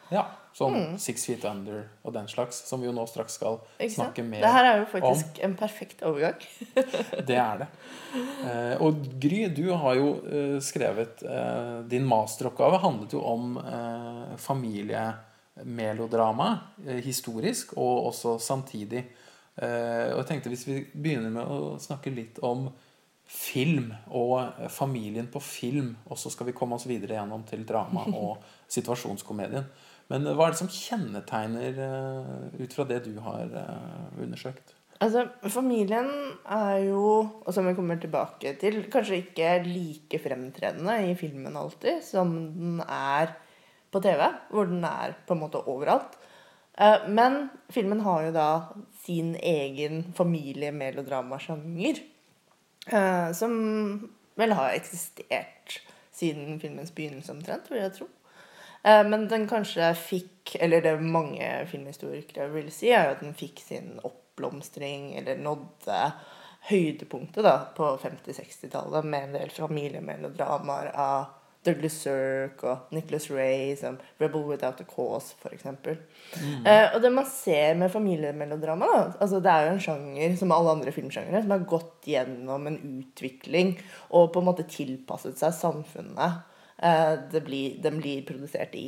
Ja, 0.09 0.25
Som 0.53 0.97
Six 0.97 1.25
Feet 1.25 1.45
Under 1.45 1.89
og 2.01 2.13
den 2.13 2.27
slags, 2.31 2.55
som 2.69 2.79
vi 2.79 2.85
jo 2.87 2.93
nå 2.95 3.05
straks 3.05 3.33
skal 3.35 3.59
snakke 3.91 4.23
mer 4.23 4.41
Det 4.41 4.51
her 4.53 4.65
er 4.65 4.77
jo 4.79 4.85
faktisk 4.89 5.39
en 5.43 5.55
perfekt 5.59 6.01
overgang. 6.01 6.33
Det 7.27 7.35
er 7.35 7.57
det. 7.59 7.67
Eh, 8.47 8.81
og 8.81 8.95
Gry, 9.19 9.47
du 9.51 9.73
har 9.75 9.95
jo 9.99 10.15
skrevet 10.63 11.19
Din 11.91 12.05
masteroppgave 12.07 12.77
handlet 12.81 13.13
jo 13.13 13.19
om 13.21 13.57
eh, 13.59 14.37
familiemelodrama, 15.57 16.59
eh, 16.85 16.95
historisk 17.03 17.73
og 17.77 18.07
også 18.07 18.37
samtidig. 18.39 19.05
Eh, 19.55 20.13
og 20.13 20.21
jeg 20.21 20.27
tenkte 20.27 20.49
hvis 20.49 20.67
vi 20.67 20.85
begynner 20.93 21.29
med 21.33 21.43
å 21.45 21.77
snakke 21.79 22.13
litt 22.13 22.39
om 22.43 22.69
film 23.27 23.93
og 24.09 24.53
eh, 24.59 24.69
familien 24.69 25.27
på 25.27 25.39
film, 25.39 25.95
og 26.05 26.17
så 26.17 26.29
skal 26.29 26.47
vi 26.47 26.53
komme 26.53 26.75
oss 26.75 26.87
videre 26.87 27.17
gjennom 27.17 27.43
til 27.43 27.65
drama 27.65 28.05
og 28.13 28.43
situasjonskomedien. 28.67 29.65
Men 30.07 30.23
hva 30.23 30.47
er 30.47 30.53
det 30.53 30.61
som 30.61 30.71
kjennetegner, 30.71 31.81
ut 32.55 32.73
fra 32.73 32.85
det 32.87 33.01
du 33.09 33.17
har 33.19 33.49
undersøkt? 34.23 34.71
Altså, 35.03 35.25
Familien 35.51 36.07
er 36.47 36.77
jo, 36.85 37.01
og 37.43 37.49
som 37.53 37.67
vi 37.67 37.73
kommer 37.75 37.99
tilbake 37.99 38.53
til, 38.61 38.85
kanskje 38.89 39.19
ikke 39.19 39.49
like 39.67 40.21
fremtredende 40.23 40.95
i 41.09 41.11
filmen 41.19 41.59
alltid 41.59 41.99
som 42.07 42.31
den 42.55 42.79
er 42.87 43.35
på 43.91 44.01
TV, 44.03 44.23
hvor 44.51 44.69
den 44.69 44.83
er 44.87 45.15
på 45.27 45.35
en 45.35 45.43
måte 45.45 45.61
overalt. 45.67 46.17
Eh, 46.77 47.07
Men 47.07 47.49
filmen 47.69 48.01
har 48.05 48.27
jo 48.27 48.31
da 48.35 48.49
sin 49.05 49.35
egen 49.35 50.13
familiemelodramasjanger, 50.17 52.03
eh, 52.91 53.31
som 53.31 54.11
vel 54.35 54.51
har 54.53 54.75
eksistert 54.75 55.81
siden 56.11 56.59
filmens 56.59 56.91
begynnelse 56.91 57.31
omtrent, 57.31 57.71
vil 57.71 57.81
jeg 57.81 57.93
tro. 57.93 58.07
Eh, 58.83 59.03
Men 59.07 59.27
den 59.27 59.47
kanskje 59.47 59.93
fikk, 59.95 60.55
eller 60.59 60.81
det 60.81 61.01
mange 61.01 61.65
filmhistorikere 61.71 62.49
vil 62.53 62.71
si, 62.71 62.91
er 62.91 63.05
jo 63.05 63.15
at 63.15 63.23
den 63.25 63.33
fikk 63.33 63.59
sin 63.59 63.99
oppblomstring, 64.03 65.15
eller 65.17 65.37
nådde 65.37 66.11
høydepunktet 66.67 67.43
da, 67.43 67.57
på 67.75 67.97
50-60-tallet 68.01 69.05
med 69.05 69.23
en 69.23 69.35
del 69.39 69.49
familiemelodramaer 69.49 70.91
av 70.93 71.25
Douglas 71.67 71.99
Sirk 72.01 72.63
og 72.63 72.93
Nicholas 72.95 73.29
Ray 73.31 73.75
som 73.79 73.99
'Rebel 74.19 74.47
Without 74.47 74.81
a 74.81 74.87
Cause', 74.87 75.35
f.eks. 75.41 75.65
Eh, 75.67 76.95
og 76.95 77.01
det 77.03 77.11
man 77.13 77.27
ser 77.29 77.75
med 77.75 77.91
familiemelodrama 77.91 78.89
da, 78.93 79.01
altså 79.19 79.39
Det 79.43 79.51
er 79.51 79.67
jo 79.67 79.73
en 79.75 79.85
sjanger 79.87 80.37
som 80.39 80.51
alle 80.55 80.75
andre 80.77 80.91
filmsjangere 80.95 81.41
som 81.43 81.55
har 81.55 81.65
gått 81.69 82.07
gjennom 82.07 82.67
en 82.67 82.79
utvikling 82.97 83.77
og 84.09 84.31
på 84.33 84.41
en 84.41 84.47
måte 84.49 84.67
tilpasset 84.71 85.37
seg 85.39 85.55
samfunnet 85.55 86.41
eh, 86.77 87.13
det 87.31 87.43
blir, 87.45 87.77
den 87.83 87.99
blir 88.01 88.25
produsert 88.27 88.75
i. 88.77 88.87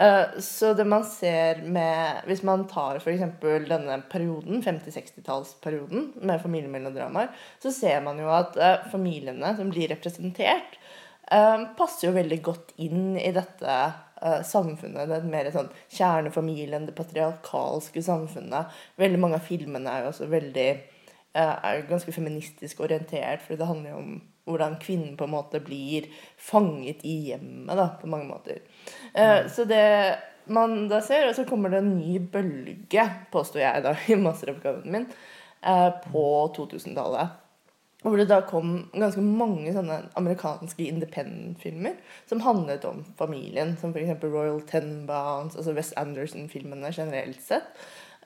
Eh, 0.00 0.38
så 0.44 0.72
det 0.74 0.86
man 0.88 1.04
ser 1.04 1.62
med 1.62 2.22
Hvis 2.28 2.42
man 2.46 2.66
tar 2.68 3.00
f.eks. 3.00 3.24
denne 3.68 4.00
perioden, 4.10 4.62
50-60-tallsperioden 4.64 6.12
med 6.22 6.42
familiemelodramaer, 6.42 7.32
så 7.62 7.72
ser 7.74 8.00
man 8.06 8.20
jo 8.20 8.30
at 8.32 8.56
eh, 8.56 8.86
familiene 8.92 9.54
som 9.56 9.72
blir 9.72 9.90
representert, 9.92 10.79
passer 11.78 12.08
jo 12.08 12.14
veldig 12.16 12.40
godt 12.42 12.72
inn 12.82 13.14
i 13.20 13.30
dette 13.34 13.74
eh, 13.76 14.40
samfunnet. 14.46 15.08
Det 15.08 15.18
er 15.20 15.28
mer 15.30 15.50
sånn 15.54 15.70
kjernefamilien, 15.86 16.88
det 16.88 16.96
patriarkalske 16.98 18.02
samfunnet. 18.02 18.80
Veldig 19.00 19.20
mange 19.22 19.38
av 19.38 19.46
filmene 19.46 19.92
er 19.92 20.04
jo 20.04 20.10
også 20.14 20.30
veldig 20.32 20.68
eh, 20.70 21.54
er 21.54 21.86
ganske 21.90 22.14
feministisk 22.14 22.82
orientert, 22.86 23.44
for 23.46 23.60
det 23.60 23.70
handler 23.70 23.94
jo 23.94 24.02
om 24.02 24.18
hvordan 24.50 24.80
kvinnen 24.82 25.14
på 25.18 25.28
en 25.28 25.34
måte 25.36 25.60
blir 25.62 26.08
fanget 26.40 27.04
i 27.06 27.14
hjemmet, 27.28 27.76
da, 27.78 27.92
på 28.00 28.08
mange 28.10 28.26
måter. 28.26 28.64
Mm. 29.14 29.46
Så 29.52 29.66
det 29.68 29.84
man 30.50 30.88
da 30.90 31.00
ser, 31.04 31.28
og 31.28 31.36
så 31.36 31.44
kommer 31.48 31.72
det 31.72 31.82
en 31.82 31.92
ny 31.98 32.18
bølge, 32.32 33.04
påstår 33.32 33.62
jeg 33.62 33.84
da 33.86 33.94
i 34.10 34.18
masteroppgaven 34.18 34.90
min, 34.90 35.06
eh, 35.62 35.88
på 36.10 36.24
2000-tallet. 36.56 37.38
Hvor 38.00 38.16
det 38.16 38.30
da 38.30 38.40
kom 38.48 38.86
ganske 38.94 39.20
mange 39.20 39.72
sånne 39.74 39.98
amerikanske 40.16 40.86
independent-filmer 40.88 41.98
som 42.30 42.40
handlet 42.46 42.86
om 42.88 43.02
familien, 43.18 43.74
som 43.80 43.92
f.eks. 43.92 44.22
Royal 44.24 44.62
Tenbounds, 44.68 45.58
altså 45.58 45.74
West 45.76 45.92
Anderson-filmene 46.00 46.94
generelt 46.96 47.42
sett. 47.44 47.68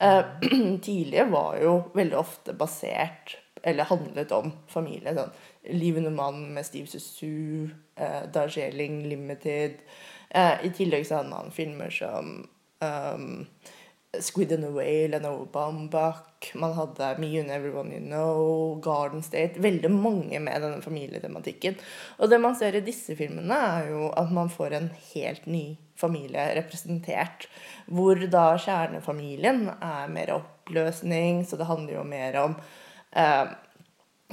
Eh, 0.01 0.23
tidligere 0.87 1.31
var 1.31 1.59
jo 1.63 1.75
veldig 1.95 2.19
ofte 2.19 2.55
basert 2.55 3.37
eller 3.65 3.89
handlet 3.89 4.33
om 4.37 4.53
familie. 4.69 5.15
sånn 5.17 5.75
Livende 5.75 6.13
mann 6.15 6.53
med 6.55 6.67
Steve 6.67 6.87
Sussu, 6.87 7.71
eh, 7.97 8.25
Darjeeling 8.33 9.03
Limited. 9.09 9.81
Eh, 10.31 10.67
I 10.67 10.71
tillegg 10.77 11.07
så 11.09 11.19
hadde 11.21 11.33
man 11.33 11.55
filmer 11.55 11.91
som 11.91 12.45
um, 12.85 13.47
Squid 14.21 14.53
and 14.53 14.65
Away, 14.65 15.09
Lenovo 15.09 15.47
Baumbach. 15.51 16.55
Man 16.55 16.75
hadde 16.77 17.19
Me 17.19 17.39
and 17.39 17.51
Everyone 17.51 17.91
You 17.93 18.01
Know, 18.01 18.79
Garden 18.83 19.23
State. 19.23 19.61
Veldig 19.63 19.91
mange 19.91 20.41
med 20.41 20.63
denne 20.63 20.83
familietematikken. 20.85 21.79
Og 22.19 22.31
det 22.31 22.41
man 22.43 22.57
ser 22.59 22.77
i 22.77 22.85
disse 22.85 23.17
filmene, 23.17 23.57
er 23.79 23.91
jo 23.93 24.11
at 24.17 24.33
man 24.35 24.53
får 24.53 24.77
en 24.77 24.91
helt 25.15 25.47
ny 25.47 25.65
familie 25.97 26.47
representert. 26.59 27.49
Hvor 27.87 28.21
da 28.31 28.47
kjernefamilien 28.61 29.67
er 29.75 30.13
mer 30.13 30.37
oppløsning, 30.39 31.45
så 31.49 31.61
det 31.61 31.71
handler 31.71 31.99
jo 31.99 32.09
mer 32.09 32.41
om 32.45 32.59
eh, 33.13 33.55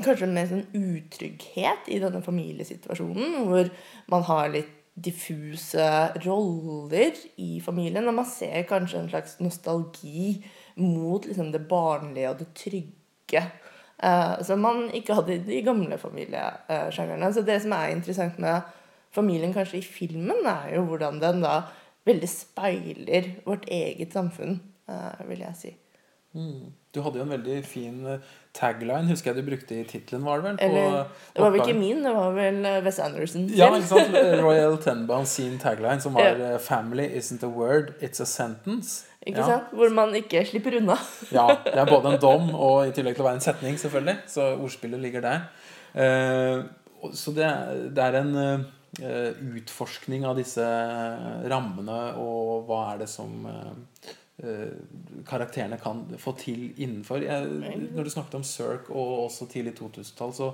Kanskje 0.02 0.28
mer 0.32 0.48
sånn 0.48 0.64
utrygghet 0.72 1.90
i 1.92 1.98
denne 2.02 2.22
familiesituasjonen, 2.24 3.42
hvor 3.46 3.68
man 4.10 4.24
har 4.26 4.48
litt 4.54 4.81
diffuse 4.94 5.88
roller 6.26 7.16
i 7.42 7.62
familien. 7.64 8.08
Og 8.08 8.18
man 8.18 8.28
ser 8.28 8.66
kanskje 8.70 9.00
en 9.02 9.12
slags 9.12 9.38
nostalgi 9.40 10.38
mot 10.76 11.26
liksom, 11.26 11.52
det 11.52 11.66
barnlige 11.70 12.32
og 12.32 12.42
det 12.42 12.52
trygge. 12.58 13.46
Uh, 14.02 14.42
som 14.42 14.64
man 14.64 14.88
ikke 14.98 15.14
hadde 15.14 15.36
i 15.36 15.44
de 15.46 15.62
gamle 15.62 15.98
familiesjangerne. 16.02 17.34
Så 17.34 17.46
det 17.46 17.60
som 17.62 17.76
er 17.78 17.94
interessant 17.94 18.40
med 18.42 18.66
familien 19.14 19.54
kanskje 19.54 19.78
i 19.78 19.86
filmen, 19.86 20.42
er 20.48 20.76
jo 20.76 20.88
hvordan 20.90 21.22
den 21.22 21.44
da 21.46 21.60
veldig 22.10 22.30
speiler 22.32 23.30
vårt 23.46 23.70
eget 23.70 24.18
samfunn, 24.18 24.58
uh, 24.90 25.22
vil 25.30 25.46
jeg 25.46 25.60
si. 25.60 25.76
Du 26.92 27.00
hadde 27.06 27.22
jo 27.22 27.24
en 27.24 27.32
veldig 27.32 27.58
fin 27.64 28.00
eh, 28.12 28.32
tagline, 28.56 29.08
husker 29.08 29.32
jeg 29.32 29.40
du 29.40 29.48
brukte 29.48 29.76
i 29.80 29.84
tittelen, 29.88 30.26
var 30.28 30.42
det 30.42 30.50
vel? 30.50 30.58
på 30.60 30.66
Eller 30.66 30.98
det 31.32 31.44
var 31.44 31.54
vel 31.54 31.62
ikke 31.64 31.76
min, 31.78 32.02
det 32.04 32.12
var 32.18 32.34
vel 32.36 32.58
eh, 32.68 32.80
Wes 32.84 33.00
Anderson 33.00 33.46
sin. 33.48 33.54
Ja, 33.56 33.70
ikke 33.72 33.88
sant? 33.94 34.18
Royal 34.44 34.76
Tenban 34.84 35.30
sin 35.30 35.56
tagline, 35.62 36.04
som 36.04 36.20
var 36.20 36.28
Ja. 36.28 36.50
eh, 36.50 36.58
'Family 36.60 37.08
isn't 37.16 37.46
a 37.48 37.48
word, 37.48 37.94
it's 38.02 38.20
a 38.20 38.28
sentence'. 38.28 39.08
Ikke 39.24 39.40
ja. 39.40 39.48
sant? 39.48 39.72
Hvor 39.72 39.94
man 39.96 40.12
ikke 40.20 40.44
slipper 40.46 40.76
unna. 40.82 40.98
ja, 41.38 41.48
det 41.64 41.80
er 41.80 41.86
både 41.88 42.12
en 42.12 42.22
dom 42.28 42.52
og 42.56 42.88
i 42.88 42.92
tillegg 42.92 43.16
til 43.16 43.24
å 43.24 43.30
være 43.30 43.40
en 43.40 43.48
setning, 43.48 43.80
selvfølgelig. 43.80 44.18
Så 44.28 44.52
ordspillet 44.58 45.00
ligger 45.00 45.22
der. 45.22 46.68
Så 47.14 47.32
det, 47.32 47.48
er 48.04 48.18
en 48.20 48.66
utforskning 49.56 50.26
av 50.28 50.36
disse 50.36 50.66
rammene, 51.48 52.00
og 52.20 52.66
hva 52.68 52.82
er 52.94 53.06
det 53.06 53.10
som 53.10 53.48
karakterene 55.28 55.78
kan 55.82 56.06
få 56.18 56.34
til 56.40 56.72
innenfor. 56.82 57.22
Jeg, 57.26 57.48
når 57.96 58.04
du 58.08 58.10
snakket 58.14 58.40
om 58.40 58.46
Cirque 58.48 58.90
og 58.94 59.26
også 59.28 59.48
tidlig 59.52 59.76
2000-tall, 59.78 60.34
så 60.34 60.48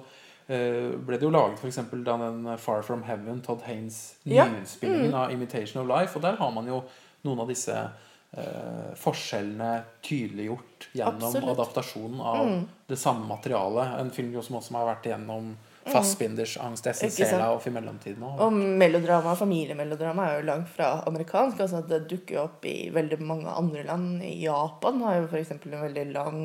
eh, 0.47 0.91
ble 0.97 1.19
det 1.19 1.27
jo 1.27 1.31
laget 1.33 1.61
f.eks. 1.61 1.79
da 2.05 2.17
den 2.21 2.57
Far 2.59 2.83
From 2.83 3.05
Heaven, 3.07 3.41
Todd 3.45 3.63
Haines 3.67 4.17
Ja. 4.27 4.47
mm. 4.49 5.13
av 5.13 5.31
Imitation 5.31 5.81
of 5.83 5.87
Life. 5.87 6.15
Og 6.15 6.25
der 6.25 6.35
har 6.41 6.51
man 6.51 6.67
jo 6.67 6.81
noen 7.27 7.39
av 7.43 7.47
disse 7.51 7.75
eh, 7.77 8.91
forskjellene 8.99 9.71
tydeliggjort 10.05 10.89
gjennom 10.93 11.29
Absolutt. 11.29 11.53
adaptasjonen 11.55 12.21
av 12.21 12.53
det 12.87 12.99
samme 12.99 13.27
materialet. 13.27 13.99
En 14.01 14.11
film 14.11 14.35
som 14.41 14.59
også 14.59 14.75
har 14.77 14.91
vært 14.95 15.09
igjennom 15.09 15.55
Fassbinders 15.91 16.57
angst, 16.61 16.85
Ikke 16.87 16.99
det 16.99 17.07
Essensela 17.07 17.51
opp 17.55 17.67
i 17.67 17.73
mellomtiden 17.73 18.25
òg. 18.27 18.41
Og 18.45 18.57
melodrama, 18.81 19.35
familiemelodrama 19.39 20.27
er 20.27 20.39
jo 20.39 20.47
langt 20.49 20.71
fra 20.73 20.89
amerikansk. 21.09 21.61
altså 21.65 21.83
Det 21.87 22.03
dukker 22.09 22.35
jo 22.35 22.43
opp 22.43 22.65
i 22.65 22.89
veldig 22.93 23.19
mange 23.21 23.53
andre 23.53 23.83
land. 23.87 24.21
I 24.23 24.35
Japan 24.43 25.01
har 25.05 25.21
jo 25.21 25.29
f.eks. 25.31 25.55
en 25.57 25.81
veldig 25.81 26.05
lang 26.11 26.41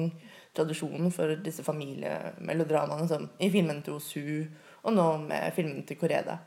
tradisjon 0.57 1.11
for 1.12 1.37
disse 1.44 1.64
familiemelodramaene, 1.64 3.09
som 3.09 3.28
i 3.40 3.50
filmen 3.50 3.83
til 3.83 3.96
Osu, 3.96 4.44
og 4.83 4.96
nå 4.96 5.07
med 5.26 5.52
filmen 5.57 5.85
til 5.88 5.96
Koreda. 6.00 6.38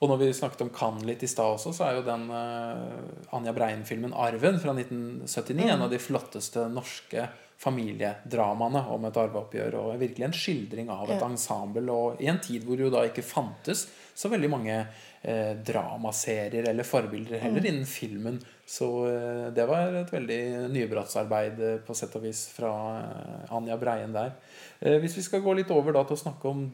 Og 0.00 0.08
når 0.08 0.16
vi 0.22 0.30
snakket 0.32 0.62
om 0.64 0.70
Cannes 0.72 1.04
litt 1.04 1.22
i 1.22 1.28
stad 1.28 1.58
også, 1.58 1.74
så 1.76 1.84
er 1.84 1.98
jo 1.98 2.06
den 2.06 2.22
uh, 2.32 3.34
Anja 3.36 3.52
Brein-filmen 3.52 4.14
'Arven' 4.16 4.56
fra 4.62 4.72
1979 4.72 5.68
en 5.74 5.82
av 5.84 5.90
de 5.92 5.98
flotteste 6.00 6.64
norske 6.72 7.26
familiedramaene 7.60 8.80
om 8.94 9.04
et 9.04 9.18
arveoppgjør. 9.20 9.74
Og 9.76 9.98
virkelig 10.00 10.24
en 10.24 10.32
skildring 10.36 10.88
av 10.90 11.10
et 11.10 11.20
Ja. 11.20 11.26
ensemble. 11.28 11.90
Og 11.92 12.20
i 12.22 12.26
en 12.32 12.38
tid 12.40 12.64
hvor 12.64 12.76
det 12.78 12.86
jo 12.86 12.90
da 12.94 13.02
ikke 13.04 13.22
fantes 13.22 13.86
så 14.14 14.30
veldig 14.32 14.48
mange 14.50 14.86
eh, 15.22 15.52
dramaserier 15.54 16.68
eller 16.70 16.82
forbilder 16.84 17.38
heller 17.38 17.66
innen 17.66 17.84
filmen. 17.84 18.40
Så 18.66 18.88
eh, 19.08 19.50
det 19.52 19.66
var 19.68 19.92
et 20.00 20.12
veldig 20.12 20.70
nybrottsarbeid 20.72 21.60
eh, 21.60 21.76
på 21.84 21.94
sett 21.94 22.16
og 22.16 22.22
vis 22.24 22.46
fra 22.54 22.72
eh, 23.02 23.54
Anja 23.56 23.76
Breien 23.76 24.12
der. 24.16 24.32
Eh, 24.80 24.96
hvis 25.00 25.18
vi 25.18 25.22
skal 25.28 25.42
gå 25.44 25.52
litt 25.60 25.70
over 25.70 25.92
da 25.92 26.04
til 26.04 26.16
å 26.16 26.24
snakke 26.24 26.48
om 26.48 26.70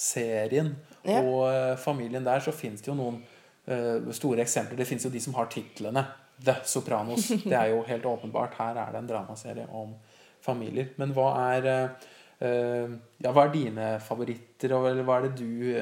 dramaserien 0.00 0.76
Ja. 1.04 1.20
og 1.22 1.46
eh, 1.48 1.76
familien 1.76 2.24
der, 2.24 2.40
så 2.40 2.52
fins 2.52 2.80
det 2.82 2.88
jo 2.88 2.94
noen 2.94 3.22
eh, 3.66 4.12
store 4.12 4.42
eksempler. 4.42 4.76
Det 4.76 4.86
fins 4.86 5.04
jo 5.04 5.10
de 5.10 5.20
som 5.20 5.34
har 5.34 5.46
titlene 5.46 6.04
The 6.44 6.54
Sopranos. 6.64 7.28
Det 7.44 7.52
er 7.56 7.70
jo 7.70 7.82
helt 7.86 8.04
åpenbart. 8.04 8.54
Her 8.58 8.76
er 8.76 8.92
det 8.92 8.98
en 8.98 9.08
dramaserie 9.08 9.66
om 9.72 9.94
familier. 10.42 10.88
Men 10.98 11.12
hva 11.12 11.54
er 11.54 11.66
eh, 11.66 12.90
Ja, 13.20 13.32
hva 13.32 13.46
er 13.46 13.52
dine 13.52 13.98
favoritter, 14.00 14.72
eller 14.72 15.02
hva 15.04 15.18
er 15.18 15.28
det 15.28 15.34
du 15.40 15.74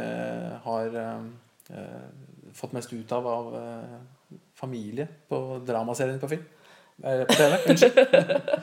har 0.65 0.97
fått 2.55 2.73
mest 2.73 2.93
ut 2.93 3.13
av 3.13 3.27
av 3.27 3.53
familie 4.59 5.07
på 5.29 5.61
dramaserien 5.67 6.19
på 6.19 6.29
film? 6.29 6.43
På 6.99 7.35
TV? 7.39 7.59
Unnskyld. 7.71 7.99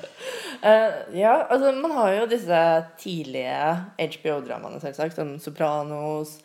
Eh, 0.62 1.20
ja, 1.20 1.34
altså 1.50 1.72
man 1.80 1.92
har 1.98 2.14
jo 2.14 2.30
disse 2.32 2.62
tidlige 3.02 3.58
HBO-dramaene, 3.98 4.80
selvsagt, 4.84 5.16
som 5.18 5.36
Sopranos, 5.40 6.38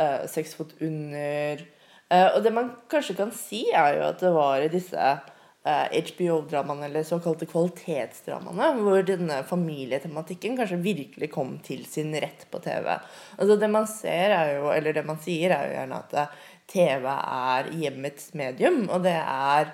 uh, 0.00 0.24
Seks 0.30 0.54
fot 0.58 0.76
under 0.80 1.66
Uh, 2.08 2.38
Og 2.38 2.40
det 2.40 2.54
man 2.56 2.70
kanskje 2.88 3.18
kan 3.18 3.28
si, 3.36 3.66
er 3.68 3.98
jo 3.98 4.04
at 4.06 4.22
det 4.22 4.30
var 4.32 4.62
i 4.64 4.70
disse 4.72 5.08
eh, 5.68 5.96
HBO-dramaene, 6.08 6.86
eller 6.86 7.04
såkalte 7.04 7.44
kvalitetsdramaene, 7.50 8.68
hvor 8.80 9.02
denne 9.04 9.42
familietematikken 9.48 10.56
kanskje 10.56 10.80
virkelig 10.84 11.30
kom 11.34 11.58
til 11.64 11.84
sin 11.84 12.14
rett 12.16 12.46
på 12.50 12.62
TV. 12.64 12.94
Altså 13.36 13.58
det 13.60 13.68
man 13.72 13.88
ser 13.90 14.34
er 14.36 14.54
jo, 14.56 14.70
eller 14.72 14.96
det 14.96 15.04
man 15.04 15.20
sier, 15.20 15.52
er 15.52 15.68
jo 15.68 15.76
gjerne 15.76 16.00
at 16.00 16.16
eh, 16.22 16.40
TV 16.72 17.06
er 17.12 17.70
hjemmets 17.82 18.32
medium, 18.40 18.82
og 18.88 19.04
det 19.04 19.16
er 19.20 19.72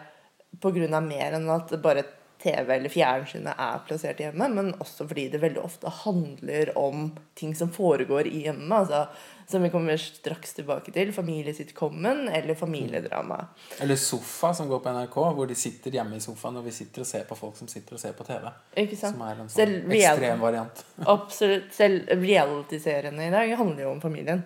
på 0.62 0.74
grunn 0.74 0.94
av 0.94 1.06
mer 1.06 1.38
enn 1.38 1.48
at 1.54 1.70
bare 1.82 2.04
TV 2.44 2.74
eller 2.74 2.92
fjernsynet 2.92 3.60
er 3.60 3.84
plassert 3.88 4.18
hjemme, 4.20 4.48
men 4.52 4.74
også 4.82 5.06
fordi 5.08 5.30
det 5.32 5.40
veldig 5.40 5.62
ofte 5.64 5.92
handler 6.02 6.74
om 6.78 7.06
ting 7.38 7.54
som 7.56 7.70
foregår 7.72 8.28
i 8.28 8.42
hjemmet. 8.44 8.72
altså 8.78 9.06
Som 9.48 9.64
vi 9.64 9.70
kommer 9.72 9.96
straks 9.96 10.52
tilbake 10.54 10.92
til. 10.92 11.12
Familiesitcomen 11.12 12.28
eller 12.28 12.54
familiedrama. 12.54 13.38
Eller 13.80 13.96
Sofa, 13.96 14.52
som 14.54 14.68
går 14.68 14.82
på 14.84 14.92
NRK, 14.92 15.16
hvor 15.38 15.48
de 15.48 15.56
sitter 15.56 15.96
hjemme 15.96 16.16
i 16.16 16.20
sofaen 16.20 16.60
og 16.60 16.68
vi 16.68 16.74
sitter 16.76 17.04
og 17.04 17.08
ser 17.08 17.24
på 17.28 17.38
folk 17.38 17.56
som 17.56 17.68
sitter 17.68 17.96
og 17.96 18.02
ser 18.02 18.12
på 18.18 18.28
TV. 18.28 18.50
Ikke 18.84 19.00
sant? 19.00 19.16
Som 19.16 19.24
er 19.28 19.40
en 19.40 19.50
sånn 19.56 19.96
ekstrem 19.98 20.44
variant. 20.44 20.84
Absolutt. 21.16 21.72
Selv 21.72 22.12
reality-seriene 22.12 23.30
i 23.30 23.34
dag 23.34 23.56
handler 23.56 23.86
jo 23.86 23.94
om 23.96 24.04
familien. 24.04 24.44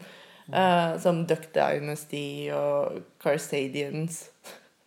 Uh, 0.49 0.95
som 1.03 1.27
Duck 1.29 1.51
Dynasty 1.53 2.49
og 2.57 3.03
Carstadians. 3.21 4.29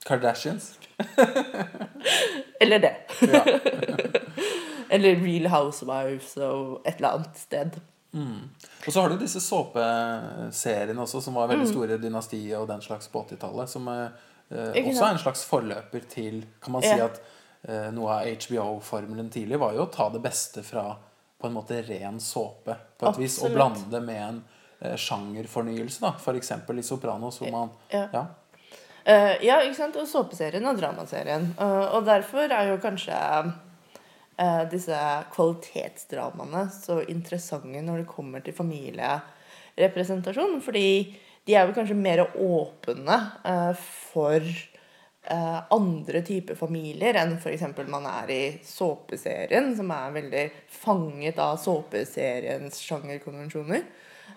Kardashians. 0.08 0.72
Eller 2.62 2.80
det. 2.80 2.96
Eller 4.90 5.16
Real 5.16 5.48
Housewives 5.52 6.34
og 6.38 6.82
et 6.86 6.98
eller 7.00 7.16
annet 7.16 7.38
sted. 7.40 7.78
Og 8.12 8.92
så 8.92 9.02
har 9.06 9.10
du 9.14 9.18
disse 9.22 9.40
såpeseriene 9.40 11.00
også, 11.00 11.22
som 11.24 11.38
var 11.40 11.48
veldig 11.48 11.68
Mm. 11.68 11.72
store. 11.74 11.98
Dynastiet 12.02 12.58
og 12.60 12.68
den 12.68 12.82
slags 12.84 13.08
på 13.08 13.22
80-tallet. 13.24 13.70
Som 13.72 13.88
eh, 13.88 14.10
eh, 14.52 14.82
også 14.84 15.06
er 15.06 15.12
en 15.16 15.22
slags 15.24 15.46
forløper 15.48 16.04
til 16.12 16.44
Kan 16.62 16.74
man 16.76 16.82
si 16.84 16.90
Ja. 16.98 17.06
at 17.08 17.22
eh, 17.64 17.88
noe 17.96 18.10
av 18.12 18.26
HBO-formelen 18.28 19.30
tidlig 19.32 19.60
var 19.60 19.74
jo 19.78 19.86
å 19.86 19.92
ta 19.94 20.10
det 20.10 20.22
beste 20.22 20.64
fra 20.64 20.96
på 21.42 21.48
en 21.48 21.54
måte 21.56 21.80
ren 21.88 22.20
såpe, 22.22 22.76
på 23.00 23.08
et 23.10 23.18
vis, 23.18 23.40
og 23.42 23.52
blande 23.56 23.88
det 23.90 24.02
med 24.06 24.22
en 24.22 24.44
eh, 24.82 24.96
sjangerfornyelse. 24.98 26.02
da 26.02 26.12
F.eks. 26.20 26.52
i 26.52 26.82
Sopranos, 26.84 27.40
hvor 27.40 27.52
man 27.52 27.70
Ja. 27.90 28.08
ja. 28.14 28.26
Eh, 29.06 29.46
ja, 29.46 29.62
ikke 29.66 29.78
sant? 29.78 29.96
Og 29.98 30.08
såpeserien 30.10 30.66
og 30.70 30.78
dramaserien. 30.78 31.56
Uh, 31.58 31.96
og 31.98 32.06
derfor 32.06 32.44
er 32.46 32.68
jo 32.70 32.78
kanskje 32.82 33.18
uh, 33.18 34.64
disse 34.70 34.98
kvalitetsdramaene 35.34 36.70
så 36.76 37.02
interessante 37.10 37.82
når 37.86 37.98
det 38.04 38.12
kommer 38.12 38.40
til 38.46 38.54
familierepresentasjon. 38.58 40.62
Fordi 40.62 41.16
de 41.48 41.54
er 41.58 41.66
vel 41.66 41.76
kanskje 41.78 41.96
mer 41.98 42.20
åpne 42.30 43.18
for 43.86 44.42
andre 45.72 46.22
typer 46.26 46.56
familier 46.58 47.14
enn 47.22 47.36
f.eks. 47.38 47.62
man 47.94 48.06
er 48.10 48.30
i 48.34 48.58
såpeserien, 48.66 49.76
som 49.78 49.92
er 49.94 50.16
veldig 50.16 50.46
fanget 50.82 51.38
av 51.42 51.58
såpeseriens 51.62 52.80
sjangerkonvensjoner. 52.82 53.82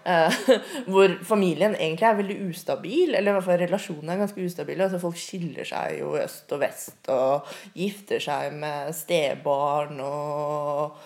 Eh, 0.06 0.34
hvor 0.92 1.08
familien 1.24 1.74
egentlig 1.78 2.06
er 2.08 2.16
veldig 2.18 2.36
ustabil, 2.50 3.14
eller 3.14 3.30
i 3.30 3.36
hvert 3.38 3.46
fall 3.46 3.60
relasjonene 3.62 4.12
er 4.12 4.22
ganske 4.24 4.44
ustabile. 4.44 4.84
Altså 4.84 5.00
Folk 5.00 5.18
skiller 5.20 5.68
seg 5.68 5.98
jo 6.02 6.14
øst 6.20 6.52
og 6.52 6.60
vest 6.60 7.12
og 7.12 7.54
gifter 7.72 8.20
seg 8.20 8.56
med 8.60 8.92
stebarn 8.96 10.02
og 10.04 10.98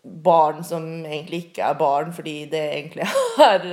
barn 0.00 0.64
som 0.64 0.86
egentlig 1.04 1.44
ikke 1.46 1.66
er 1.68 1.76
barn, 1.80 2.14
fordi 2.16 2.36
det 2.52 2.62
egentlig 2.78 3.08
er 3.50 3.68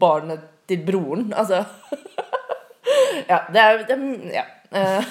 barnet 0.00 0.48
til 0.68 0.86
broren. 0.86 1.32
Altså 1.36 1.64
Ja, 3.28 3.38
det 3.52 3.60
er, 3.60 3.84
det 3.86 3.98
Ja. 4.32 4.46
Eh, 4.70 5.04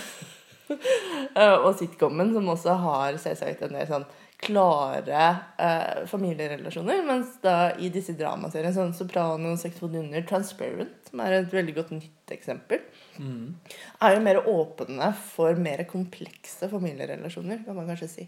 og 1.66 1.76
sitcomen, 1.76 2.34
som 2.34 2.48
også 2.48 2.74
har 2.74 3.18
selvsagt 3.18 3.64
en 3.66 3.74
del 3.78 3.88
sånn 3.90 4.06
klare 4.40 5.36
eh, 5.60 6.06
familierelasjoner. 6.08 7.04
Mens 7.08 7.28
da 7.44 7.74
i 7.76 7.90
disse 7.94 8.14
dramaseriene, 8.18 8.74
sånn 8.76 8.94
Soprano, 8.96 9.56
Sex 9.60 9.80
for 9.82 9.96
Under, 10.00 10.24
Transparent, 10.28 11.10
som 11.10 11.18
er 11.26 11.32
et 11.42 11.54
veldig 11.54 11.76
godt 11.76 11.92
nytt 11.98 12.36
eksempel, 12.36 12.80
er 13.20 14.16
jo 14.16 14.22
mer 14.24 14.38
åpne 14.48 15.08
for 15.34 15.52
mer 15.60 15.84
komplekse 15.90 16.70
familierelasjoner, 16.72 17.58
kan 17.66 17.78
man 17.78 17.90
kanskje 17.90 18.14
si. 18.14 18.26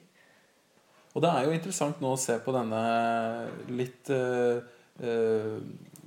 Og 1.12 1.19
det 1.24 1.32
er 1.32 1.41
jo 1.45 1.56
interessant 1.56 1.97
nå 2.04 2.10
å 2.15 2.19
se 2.19 2.36
på 2.43 2.52
denne 2.56 2.82
litt 3.76 4.06
uh, 4.15 4.58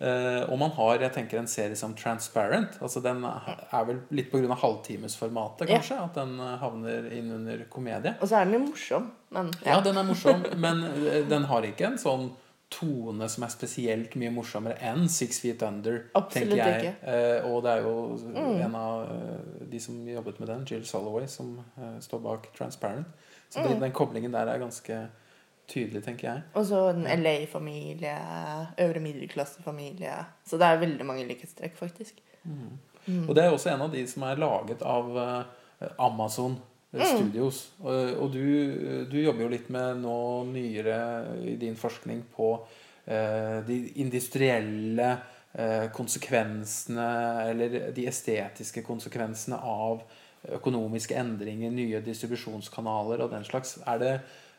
Eh, 0.01 0.43
og 0.51 0.59
man 0.59 0.71
har 0.75 0.99
jeg 0.99 1.13
tenker, 1.13 1.39
en 1.39 1.47
serie 1.47 1.77
som 1.77 1.95
Transparent. 1.95 2.81
altså 2.83 3.01
Den 3.03 3.25
er 3.25 3.85
vel 3.87 4.01
litt 4.11 4.31
pga. 4.33 4.55
halvtimesformatet, 4.55 5.69
Ja. 5.69 5.79
kanskje, 5.79 5.99
at 6.05 6.15
den 6.15 6.41
eh, 6.41 6.57
havner 6.59 7.13
inn 7.13 7.31
under 7.31 7.65
komedie. 7.71 8.15
Og 8.21 8.29
så 8.29 8.41
er 8.41 8.45
den 8.45 8.55
jo 8.55 8.67
morsom, 8.71 9.11
men 9.31 9.53
Ja, 9.65 9.81
den 9.81 9.97
er 9.97 10.03
morsom, 10.03 10.45
men 10.57 10.83
eh, 10.85 11.23
den 11.29 11.45
har 11.45 11.63
ikke 11.63 11.87
en 11.87 11.99
sånn 11.99 12.33
tone 12.75 13.29
som 13.31 13.45
er 13.47 13.53
spesielt 13.53 14.15
mye 14.19 14.33
morsommere 14.35 14.77
enn 14.85 15.07
Six 15.13 15.41
Feet 15.43 15.63
Under, 15.67 16.01
Absolutt 16.19 16.51
tenker 16.51 16.71
jeg. 16.71 16.95
ikke. 16.95 17.15
Eh, 17.15 17.47
og 17.49 17.63
det 17.65 17.75
er 17.75 17.85
jo 17.85 17.95
en 18.67 18.79
av 18.79 19.05
eh, 19.13 19.61
de 19.71 19.81
som 19.83 20.01
jobbet 20.09 20.41
med 20.43 20.51
den, 20.51 20.65
Jill 20.71 20.87
Soloway, 20.89 21.29
som 21.31 21.57
eh, 21.79 21.97
står 22.05 22.23
bak 22.25 22.49
Transparent. 22.57 23.31
Så 23.49 23.63
den, 23.63 23.79
den 23.83 23.95
koblingen 23.95 24.35
der 24.35 24.51
er 24.51 24.59
ganske 24.59 24.99
tydelig, 25.71 26.03
tenker 26.05 26.29
jeg. 26.29 26.45
Og 26.59 26.67
så 26.69 26.81
en 26.91 27.07
LA-familie, 27.07 28.17
øvre 28.83 29.01
middelklassefamilie. 29.01 30.17
Så 30.45 30.59
det 30.61 30.67
er 30.67 30.83
veldig 30.83 31.07
mange 31.07 31.27
likhetstrekk, 31.29 31.77
faktisk. 31.79 32.19
Og 33.29 33.31
det 33.37 33.45
er 33.45 33.55
også 33.55 33.71
en 33.73 33.85
av 33.87 33.93
de 33.95 34.03
som 34.11 34.27
er 34.27 34.41
laget 34.43 34.83
av 34.83 35.15
Amazon 36.03 36.59
eh, 37.03 37.13
studios. 37.17 37.61
Og, 37.83 38.17
og 38.25 38.33
du, 38.35 39.07
du 39.11 39.19
jobber 39.21 39.47
jo 39.47 39.53
litt 39.53 39.71
med 39.75 40.03
nå 40.03 40.19
nyere 40.51 40.99
i 41.45 41.57
din 41.61 41.77
forskning 41.79 42.25
på 42.35 42.51
eh, 43.07 43.61
de 43.67 43.79
industrielle 44.05 45.11
eh, 45.53 45.89
konsekvensene, 45.95 47.09
eller 47.51 47.81
de 47.97 48.07
estetiske 48.11 48.85
konsekvensene 48.87 49.59
av 49.59 50.05
økonomiske 50.55 51.17
endringer, 51.17 51.73
nye 51.73 52.03
distribusjonskanaler 52.05 53.25
og 53.25 53.33
den 53.33 53.47
slags. 53.49 53.79
Er 53.87 53.99
det, 54.03 54.15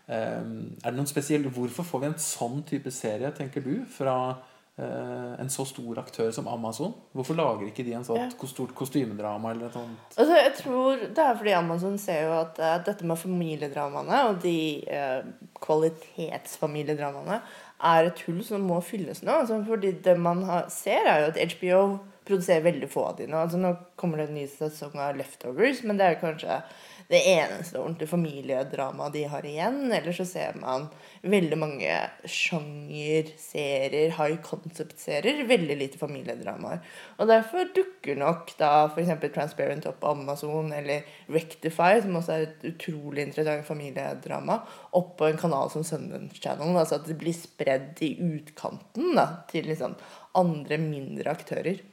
eh, 0.08 0.41
er 0.41 0.89
det 0.89 0.98
noen 0.98 1.10
spesiell 1.10 1.48
Hvorfor 1.50 1.84
får 1.84 2.04
vi 2.04 2.12
en 2.12 2.19
sånn 2.19 2.63
type 2.63 2.91
serie, 2.91 3.32
tenker 3.32 3.62
du, 3.62 3.86
fra 3.86 4.38
en 4.78 5.50
så 5.50 5.64
stor 5.66 6.00
aktør 6.02 6.32
som 6.36 6.48
Amazon? 6.52 6.92
Hvorfor 7.16 7.38
lager 7.38 7.70
ikke 7.70 7.86
de 7.88 7.94
en 7.96 8.04
sånt 8.04 8.34
Ja. 8.36 8.48
stort 8.48 8.74
kostymedrama 8.76 9.52
eller 9.54 9.70
noe 9.70 9.72
sånt? 9.72 10.18
Altså, 10.18 10.36
jeg 10.36 10.54
tror 10.58 10.96
Det 11.16 11.18
er 11.24 11.38
fordi 11.40 11.54
Amazon 11.56 11.98
ser 11.98 12.26
jo 12.26 12.34
at 12.42 12.60
uh, 12.60 12.84
dette 12.84 13.06
med 13.08 13.18
familiedramaene 13.18 14.20
og 14.30 14.42
de 14.44 14.84
uh, 14.92 15.24
kvalitetsfamiliedramaene 15.64 17.40
er 17.86 18.10
et 18.10 18.22
hull 18.28 18.42
som 18.44 18.66
må 18.68 18.82
fylles 18.84 19.22
nå. 19.24 19.32
Altså, 19.44 19.62
fordi 19.68 19.92
det 20.04 20.18
man 20.20 20.44
har, 20.48 20.68
ser, 20.74 21.08
er 21.08 21.24
jo 21.24 21.32
at 21.32 21.40
HBO 21.56 21.82
produserer 22.26 22.64
veldig 22.66 22.90
få 22.90 23.04
av 23.12 23.18
de 23.20 23.28
nå. 23.30 23.38
Altså, 23.38 23.60
nå 23.62 23.76
kommer 24.00 24.18
det 24.22 24.30
en 24.30 24.40
ny 24.40 24.46
sesong 24.50 24.96
av 25.00 25.16
Leftovers, 25.20 25.84
men 25.86 26.00
det 26.00 26.08
er 26.08 26.22
kanskje 26.22 26.60
det 27.08 27.20
eneste 27.30 27.78
ordentlige 27.80 28.10
familiedramaet 28.10 29.13
de 29.13 29.24
har 29.30 29.46
igjen. 29.46 29.91
Eller 29.94 30.15
så 30.15 30.26
ser 30.26 30.58
man 30.58 30.88
veldig 31.22 31.58
mange 31.62 31.98
sjangerserier, 32.30 34.13
high 34.18 34.39
concept-serier, 34.46 35.44
veldig 35.50 35.78
lite 35.80 36.02
familiedramaer. 36.02 36.82
Og 37.20 37.30
derfor 37.30 37.70
dukker 37.76 38.18
nok 38.20 38.56
da 38.60 38.72
f.eks. 38.89 39.13
Transparent 39.36 39.86
opp 39.89 40.00
på 40.02 40.13
Amazon, 40.15 40.72
eller 40.74 41.06
Rectify, 41.32 42.02
som 42.02 42.18
også 42.20 42.36
er 42.36 42.48
et 42.48 42.70
utrolig 42.74 43.28
interessant 43.28 43.68
familiedrama, 43.68 44.62
opp 44.98 45.15
på 45.20 45.30
en 45.30 45.39
kanal 45.39 45.70
som 45.74 45.86
Sundance 45.86 46.41
Channel. 46.41 46.74
Altså 46.78 47.00
at 47.00 47.10
det 47.10 47.20
blir 47.22 47.36
spredd 47.38 48.02
i 48.06 48.15
utkanten 48.22 49.13
da, 49.18 49.28
til 49.52 49.70
liksom 49.70 49.98
andre, 50.36 50.80
mindre 50.82 51.32
aktører. 51.36 51.84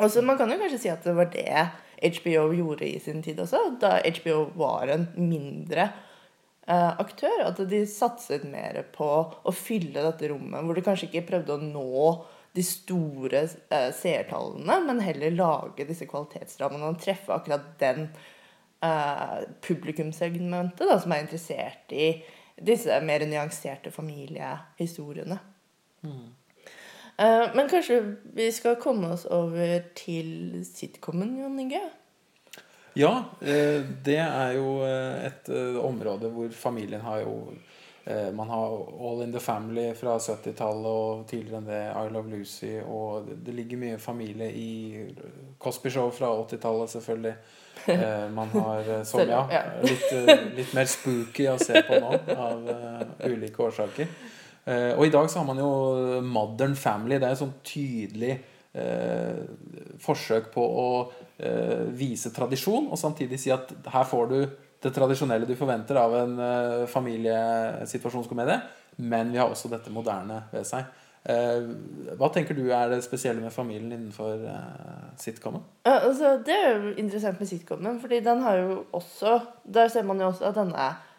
Og 0.00 0.10
så 0.10 0.22
Man 0.24 0.38
kan 0.40 0.50
jo 0.50 0.58
kanskje 0.60 0.80
si 0.80 0.90
at 0.92 1.04
det 1.04 1.14
var 1.16 1.28
det 1.32 1.54
HBO 2.00 2.50
gjorde 2.56 2.88
i 2.88 3.00
sin 3.02 3.22
tid 3.22 3.40
også, 3.42 3.62
da 3.80 3.98
HBO 4.04 4.44
var 4.58 4.92
en 4.92 5.06
mindre 5.16 5.86
eh, 6.66 6.90
aktør. 6.90 7.46
At 7.50 7.62
de 7.70 7.84
satset 7.88 8.46
mer 8.48 8.82
på 8.94 9.08
å 9.30 9.54
fylle 9.54 10.04
dette 10.06 10.32
rommet, 10.32 10.64
hvor 10.64 10.78
de 10.78 10.84
kanskje 10.86 11.10
ikke 11.10 11.28
prøvde 11.32 11.56
å 11.56 11.62
nå 11.64 12.04
de 12.56 12.64
store 12.66 13.44
eh, 13.46 13.90
seertallene, 13.94 14.80
men 14.88 15.04
heller 15.04 15.36
lage 15.36 15.86
disse 15.88 16.08
kvalitetsrammene 16.10 16.90
og 16.90 16.98
treffe 17.02 17.34
akkurat 17.36 17.72
den 17.82 18.08
eh, 18.82 19.38
publikumssegmentet 19.62 20.88
da, 20.88 20.98
som 20.98 21.14
er 21.14 21.24
interessert 21.24 21.94
i 21.94 22.12
disse 22.60 22.96
mer 23.06 23.24
nyanserte 23.28 23.92
familiehistoriene. 23.94 25.38
Eh, 26.04 26.20
men 27.20 27.68
kanskje 27.68 28.00
vi 28.34 28.46
skal 28.52 28.78
komme 28.80 29.12
oss 29.12 29.26
over 29.28 29.82
til 29.98 30.62
sitcomen, 30.64 31.34
Jon 31.42 31.58
Inge? 31.60 31.82
Ja, 32.98 33.24
eh, 33.40 33.82
det 34.04 34.18
er 34.18 34.54
jo 34.56 34.80
eh, 34.82 35.26
et 35.28 35.50
eh, 35.52 35.76
område 35.78 36.30
hvor 36.34 36.48
familien 36.50 37.00
har 37.04 37.20
jo 37.22 37.34
eh, 38.04 38.32
Man 38.34 38.50
har 38.50 38.72
All 39.06 39.22
in 39.22 39.32
the 39.32 39.40
Family 39.40 39.92
fra 39.94 40.16
70-tallet 40.18 40.90
og 40.90 41.22
tidligere 41.30 41.60
enn 41.60 41.68
det 41.70 41.82
I 41.86 42.10
Love 42.10 42.32
Lucy. 42.34 42.72
Og 42.82 43.30
det, 43.30 43.54
ligger 43.54 43.78
mye 43.78 43.98
familie 43.98 44.50
i 44.50 45.06
Cosby 45.58 45.90
Show 45.90 46.10
fra 46.10 46.32
80-tallet, 46.42 46.90
selvfølgelig. 46.90 47.34
Eh, 47.86 48.26
man 48.34 48.48
har 48.48 48.90
eh, 48.96 49.02
som, 49.12 49.22
ja, 49.28 49.46
litt, 49.86 50.10
eh, 50.12 50.44
litt 50.58 50.74
mer 50.74 50.90
spooky 50.90 51.46
å 51.52 51.56
se 51.62 51.84
på 51.86 52.02
nå 52.02 52.18
av 52.34 52.68
eh, 52.74 53.30
ulike 53.30 53.62
årsaker. 53.68 54.10
Eh, 54.64 54.92
og 54.96 55.06
i 55.06 55.12
dag 55.12 55.28
så 55.30 55.40
har 55.40 55.46
man 55.48 55.60
jo 55.60 56.20
Modern 56.24 56.76
Family. 56.76 57.18
Det 57.18 57.28
er 57.28 57.36
et 57.36 57.40
sånn 57.40 57.56
tydelig 57.66 58.32
eh, 58.76 59.42
forsøk 60.02 60.50
på 60.54 60.64
å 60.64 60.88
eh, 61.38 61.86
vise 61.96 62.32
tradisjon, 62.34 62.90
og 62.90 63.00
samtidig 63.00 63.40
si 63.40 63.52
at 63.54 63.72
her 63.92 64.08
får 64.08 64.32
du 64.32 64.40
det 64.80 64.94
tradisjonelle 64.96 65.48
du 65.48 65.52
forventer 65.58 65.98
av 66.00 66.14
en 66.16 66.38
familiesituasjonskomedie, 66.88 68.54
men 69.04 69.28
vi 69.28 69.36
har 69.36 69.50
også 69.52 69.68
dette 69.68 69.92
moderne 69.92 70.38
ved 70.54 70.64
seg. 70.64 70.86
Hva 71.20 72.30
tenker 72.32 72.56
du 72.56 72.62
er 72.72 72.88
det 72.88 73.02
spesielle 73.04 73.44
med 73.44 73.52
familien 73.52 73.92
innenfor 73.92 74.40
sitcomen? 75.20 75.60
Altså, 75.84 76.38
det 76.46 76.56
er 76.56 76.70
jo 76.72 76.94
interessant 76.94 77.36
med 77.42 77.50
sitcomen, 77.50 78.00
fordi 78.00 78.22
den 78.24 78.40
har 78.40 78.56
jo 78.62 78.78
også 78.96 79.36
Der 79.68 79.92
ser 79.92 80.08
man 80.08 80.20
jo 80.20 80.30
også 80.30 80.48
at 80.48 80.56
denne 80.56 80.86
eh, 80.86 81.09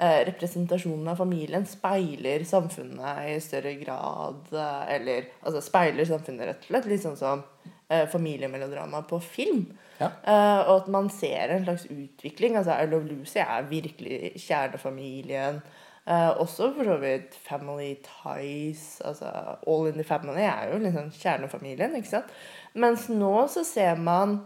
representasjonen 0.00 1.08
av 1.12 1.18
familien 1.20 1.66
speiler 1.68 2.44
samfunnet 2.48 3.26
i 3.28 3.36
større 3.44 3.74
grad. 3.82 4.46
Eh, 4.52 4.94
eller 4.96 5.28
altså 5.42 5.60
speiler 5.64 6.08
samfunnet, 6.08 6.46
rett 6.48 6.64
og 6.64 6.70
slett. 6.70 6.88
Litt 6.88 7.04
sånn 7.04 7.18
som 7.20 7.42
eh, 7.88 8.06
familiemelodrama 8.08 9.02
på 9.10 9.20
film. 9.20 9.66
Ja. 10.00 10.08
Eh, 10.24 10.60
og 10.64 10.74
at 10.78 10.88
man 10.92 11.10
ser 11.12 11.52
en 11.52 11.66
slags 11.66 11.84
utvikling. 11.92 12.56
Altså 12.56 12.78
I 12.78 12.88
Love 12.88 13.10
Lucy 13.10 13.42
er 13.44 13.68
virkelig 13.68 14.32
kjernefamilien. 14.40 15.60
Eh, 16.06 16.30
også 16.40 16.70
for 16.76 16.88
så 16.88 16.96
vidt 17.02 17.36
Family 17.44 17.92
Ties. 18.06 19.02
Altså 19.04 19.28
All 19.66 19.90
in 19.90 20.00
the 20.00 20.04
Family 20.04 20.46
er 20.48 20.72
jo 20.72 20.80
liksom 20.80 21.12
kjernefamilien. 21.12 21.96
ikke 21.96 22.14
sant? 22.14 22.32
Mens 22.74 23.08
nå 23.12 23.34
så 23.52 23.64
ser 23.66 24.00
man 24.00 24.40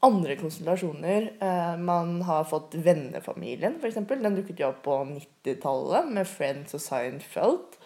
andre 0.00 0.36
konstellasjoner. 0.36 1.32
Eh, 1.40 1.76
man 1.76 2.22
har 2.22 2.44
fått 2.44 2.74
vennefamilien, 2.74 3.78
f.eks. 3.80 3.94
Den 4.08 4.36
dukket 4.36 4.60
jo 4.60 4.70
opp 4.70 4.82
på 4.84 4.98
90-tallet 5.12 6.10
med 6.12 6.28
Friends 6.28 6.76
og 6.76 6.82
Seinfeld. 6.84 7.78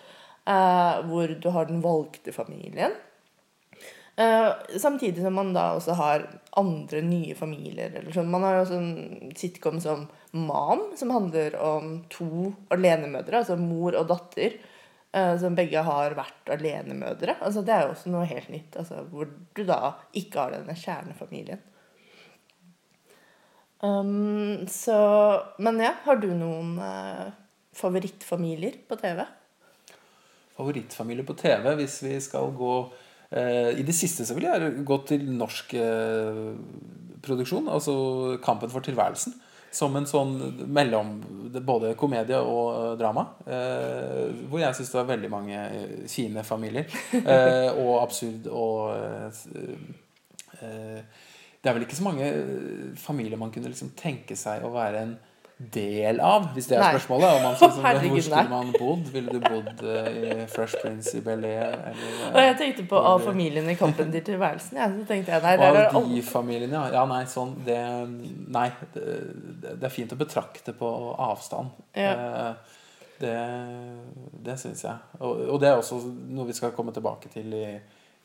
Eh, 0.49 0.97
hvor 1.07 1.37
du 1.41 1.49
har 1.55 1.69
den 1.69 1.83
valgte 1.85 2.35
familien. 2.35 2.97
Eh, 4.17 4.51
samtidig 4.77 5.23
som 5.23 5.39
man 5.39 5.55
da 5.57 5.71
også 5.77 5.95
har 5.97 6.27
andre 6.59 7.01
nye 7.07 7.37
familier. 7.39 7.95
Sånn. 8.13 8.33
Man 8.33 8.45
har 8.45 8.59
jo 8.59 8.67
også 8.67 8.81
en 8.81 9.33
sitcom 9.39 9.79
som 9.81 10.09
Mam, 10.35 10.91
som 10.99 11.15
handler 11.15 11.57
om 11.59 12.03
to 12.11 12.51
alenemødre, 12.71 13.41
altså 13.41 13.57
mor 13.59 13.97
og 13.99 14.07
datter, 14.13 14.61
som 15.11 15.57
begge 15.59 15.81
har 15.83 16.15
vært 16.15 16.53
alenemødre. 16.55 17.35
Altså, 17.43 17.65
det 17.67 17.73
er 17.75 17.81
jo 17.83 17.97
også 17.97 18.13
noe 18.13 18.29
helt 18.31 18.47
nytt, 18.53 18.77
altså, 18.79 19.01
hvor 19.11 19.27
du 19.27 19.65
da 19.67 19.97
ikke 20.15 20.39
har 20.39 20.55
denne 20.55 20.77
kjernefamilien. 20.79 21.65
Um, 23.81 24.67
så 24.69 24.97
Men 25.59 25.81
ja, 25.81 25.95
har 26.05 26.19
du 26.21 26.29
noen 26.37 26.75
uh, 26.77 27.31
favorittfamilier 27.77 28.77
på 28.89 28.99
TV? 29.01 29.23
Favorittfamilie 30.57 31.25
på 31.25 31.37
TV, 31.39 31.71
hvis 31.81 32.03
vi 32.05 32.19
skal 32.21 32.53
gå 32.57 32.75
uh, 32.85 33.71
I 33.73 33.87
det 33.87 33.97
siste 33.97 34.27
så 34.29 34.37
vil 34.37 34.51
jeg 34.51 34.85
gå 34.85 34.99
til 35.09 35.25
norsk 35.33 35.73
uh, 35.81 36.51
produksjon, 37.25 37.69
altså 37.73 37.95
Kampen 38.45 38.73
for 38.73 38.85
tilværelsen. 38.85 39.35
Som 39.71 39.95
en 39.95 40.07
sånn 40.09 40.35
mellom 40.67 41.13
både 41.63 41.93
komedie 41.99 42.39
og 42.43 42.97
drama. 42.99 43.23
Eh, 43.47 44.33
hvor 44.51 44.59
jeg 44.59 44.75
syns 44.75 44.91
det 44.91 44.99
var 44.99 45.11
veldig 45.13 45.31
mange 45.31 45.61
fine 46.11 46.43
familier. 46.47 46.91
Eh, 47.15 47.69
og 47.79 48.01
absurd 48.01 48.49
og 48.51 48.97
eh, 50.59 51.05
Det 51.61 51.69
er 51.69 51.77
vel 51.77 51.85
ikke 51.85 51.99
så 51.99 52.07
mange 52.07 52.29
eh, 52.29 52.87
familier 52.97 53.37
man 53.41 53.51
kunne 53.53 53.69
liksom 53.69 53.93
tenke 53.99 54.37
seg 54.39 54.65
å 54.65 54.71
være 54.73 55.03
en 55.05 55.19
del 55.61 56.23
av, 56.25 56.47
hvis 56.55 56.71
det 56.71 56.79
er 56.79 56.95
spørsmålet. 56.95 57.43
Synes, 57.61 57.75
Herregud, 57.85 58.15
hvor 58.15 58.23
skulle 58.25 58.49
man 58.49 58.71
bodd? 58.79 59.11
Ville 59.13 59.35
du 59.35 59.43
bodd 59.45 59.83
uh, 59.85 60.07
i 60.09 60.47
Fresh 60.49 60.81
Prince 60.81 61.13
i 61.19 61.21
Bel-Air? 61.21 61.75
eller, 61.91 62.31
Og 62.31 62.41
jeg 62.47 62.55
tenkte 62.63 62.87
på 62.89 63.03
av 63.11 63.21
familien 63.27 63.69
i 63.69 63.75
Kampen 63.77 64.09
til 64.15 64.25
tilværelsen. 64.25 64.81
Ja, 64.81 64.89
så 64.89 65.05
tenkte 65.05 65.35
jeg, 65.35 65.45
nei, 65.45 65.53
der 65.61 65.81
er 65.83 65.93
de 65.93 66.23
familiene, 66.25 66.81
ja. 66.95 67.05
Nei, 67.13 67.21
sånn 67.29 67.53
det, 67.67 67.77
Nei. 68.57 68.71
Det, 68.95 69.77
det 69.77 69.91
er 69.91 69.93
fint 69.93 70.17
å 70.17 70.21
betrakte 70.21 70.73
på 70.81 70.91
avstand. 71.29 71.77
Ja. 71.93 72.17
Eh, 72.17 72.77
Det, 73.21 73.37
det 74.49 74.55
syns 74.57 74.81
jeg. 74.87 74.97
Og, 75.21 75.43
og 75.53 75.59
det 75.61 75.69
er 75.69 75.77
også 75.77 75.99
noe 76.09 76.47
vi 76.49 76.55
skal 76.57 76.73
komme 76.73 76.95
tilbake 76.97 77.29
til 77.29 77.53
i, 77.53 77.67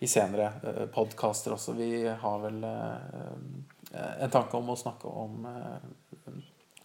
i 0.03 0.07
senere 0.11 0.49
uh, 0.63 0.85
podkaster 0.91 1.53
også. 1.55 1.73
Vi 1.77 2.03
har 2.07 2.39
vel 2.43 2.63
eh, 2.67 4.17
en 4.25 4.33
tanke 4.33 4.57
om 4.59 4.73
å 4.73 4.75
snakke 4.79 5.07
om 5.07 5.45
eh, 5.47 6.33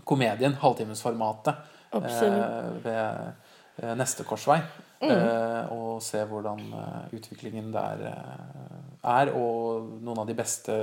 komedien, 0.06 0.54
halvtimesformatet, 0.62 1.58
eh, 1.98 2.68
ved 2.84 3.82
eh, 3.82 3.94
neste 3.98 4.24
korsvei. 4.28 4.60
Mm. 5.00 5.10
Eh, 5.10 5.72
og 5.72 6.02
se 6.04 6.22
hvordan 6.28 6.60
eh, 6.76 7.04
utviklingen 7.18 7.72
der 7.74 8.06
eh, 8.12 8.80
er. 9.10 9.32
Og 9.34 9.90
noen 10.04 10.22
av 10.22 10.26
de 10.28 10.36
beste 10.36 10.76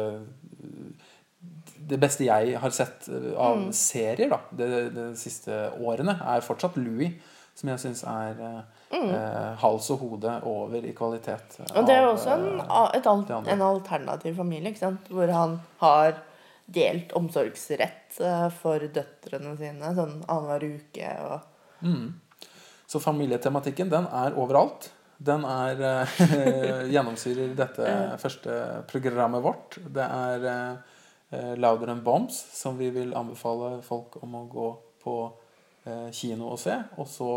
Det 1.87 1.99
beste 2.01 2.25
jeg 2.25 2.57
har 2.59 2.73
sett 2.73 3.07
eh, 3.13 3.31
av 3.37 3.57
Mm. 3.61 3.71
serier 3.71 4.29
da, 4.33 4.39
de, 4.51 4.67
de 4.91 5.03
siste 5.15 5.53
årene, 5.79 6.17
er 6.19 6.41
fortsatt 6.43 6.75
Louis. 6.81 7.13
Som 7.57 7.71
jeg 7.71 7.81
syns 7.81 8.03
er 8.05 8.37
mm. 8.37 9.09
eh, 9.09 9.53
hals 9.63 9.89
og 9.95 10.03
hode 10.03 10.35
over 10.45 10.83
i 10.85 10.93
kvalitet. 10.93 11.57
Mm. 11.57 11.71
Og 11.73 11.87
det 11.89 11.95
er 11.95 12.03
jo 12.05 12.11
også 12.13 12.35
en, 12.35 12.47
eh, 12.61 13.07
alt, 13.09 13.31
en 13.33 13.63
alternativ 13.65 14.37
familie, 14.37 14.69
ikke 14.75 14.83
sant? 14.83 15.09
hvor 15.09 15.33
han 15.33 15.57
har 15.81 16.19
delt 16.67 17.15
omsorgsrett 17.17 18.19
eh, 18.21 18.47
for 18.59 18.85
døtrene 18.93 19.55
sine 19.57 19.93
sånn 19.97 20.19
annenhver 20.27 20.67
uke 20.77 21.13
og 21.25 21.53
Mm. 21.77 22.19
Så 22.87 22.99
familietematikken, 22.99 23.89
den 23.89 24.07
er 24.09 24.33
overalt. 24.33 24.87
Den 25.17 25.43
er 25.45 25.81
eh, 25.85 26.85
gjennomsyrer 26.93 27.51
dette 27.57 27.91
første 28.21 28.55
programmet 28.89 29.43
vårt. 29.43 29.77
Det 29.93 30.05
er 30.05 30.47
eh, 30.49 31.51
Louder 31.57 31.91
Than 31.91 32.03
Bombs, 32.05 32.39
som 32.53 32.77
vi 32.81 32.89
vil 32.95 33.13
anbefale 33.17 33.81
folk 33.85 34.17
om 34.23 34.39
å 34.39 34.45
gå 34.49 34.69
på 35.03 35.17
eh, 35.25 35.46
kino 36.11 36.49
å 36.53 36.57
se. 36.59 36.75
Og 36.97 37.07
så 37.07 37.27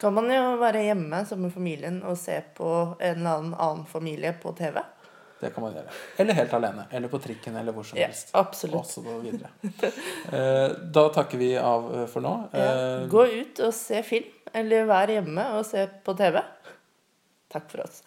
kan 0.00 0.14
man 0.16 0.30
jo 0.32 0.42
være 0.60 0.82
hjemme 0.86 1.22
sammen 1.26 1.48
med 1.48 1.54
familien 1.54 2.02
og 2.06 2.18
se 2.20 2.40
på 2.56 2.68
en 2.98 3.18
eller 3.18 3.38
annen 3.38 3.54
annen 3.54 3.86
familie 3.90 4.32
på 4.42 4.52
TV. 4.58 4.80
Det 5.40 5.50
kan 5.52 5.64
man 5.66 5.74
gjøre. 5.76 5.90
Eller 6.22 6.36
helt 6.38 6.52
alene. 6.56 6.84
Eller 6.94 7.10
på 7.12 7.18
trikken, 7.20 7.56
eller 7.60 7.74
hvor 7.76 7.84
som 7.84 7.98
Ja, 7.98 8.06
helst. 8.06 8.30
absolutt. 8.32 8.86
Så 8.88 9.02
videre. 9.20 9.50
Eh, 10.32 10.68
da 10.94 11.08
takker 11.12 11.38
vi 11.38 11.50
av 11.58 11.90
eh, 11.98 12.06
for 12.08 12.24
nå. 12.24 12.32
Ja. 12.54 12.70
Eh, 13.02 13.06
Gå 13.12 13.26
ut 13.28 13.60
og 13.66 13.74
se 13.76 14.00
film, 14.06 14.30
eller 14.54 14.86
vær 14.88 15.12
hjemme 15.12 15.44
og 15.58 15.66
se 15.68 15.84
på 16.06 16.14
TV. 16.16 16.40
Takk 17.52 17.68
for 17.70 17.84
oss. 17.84 18.00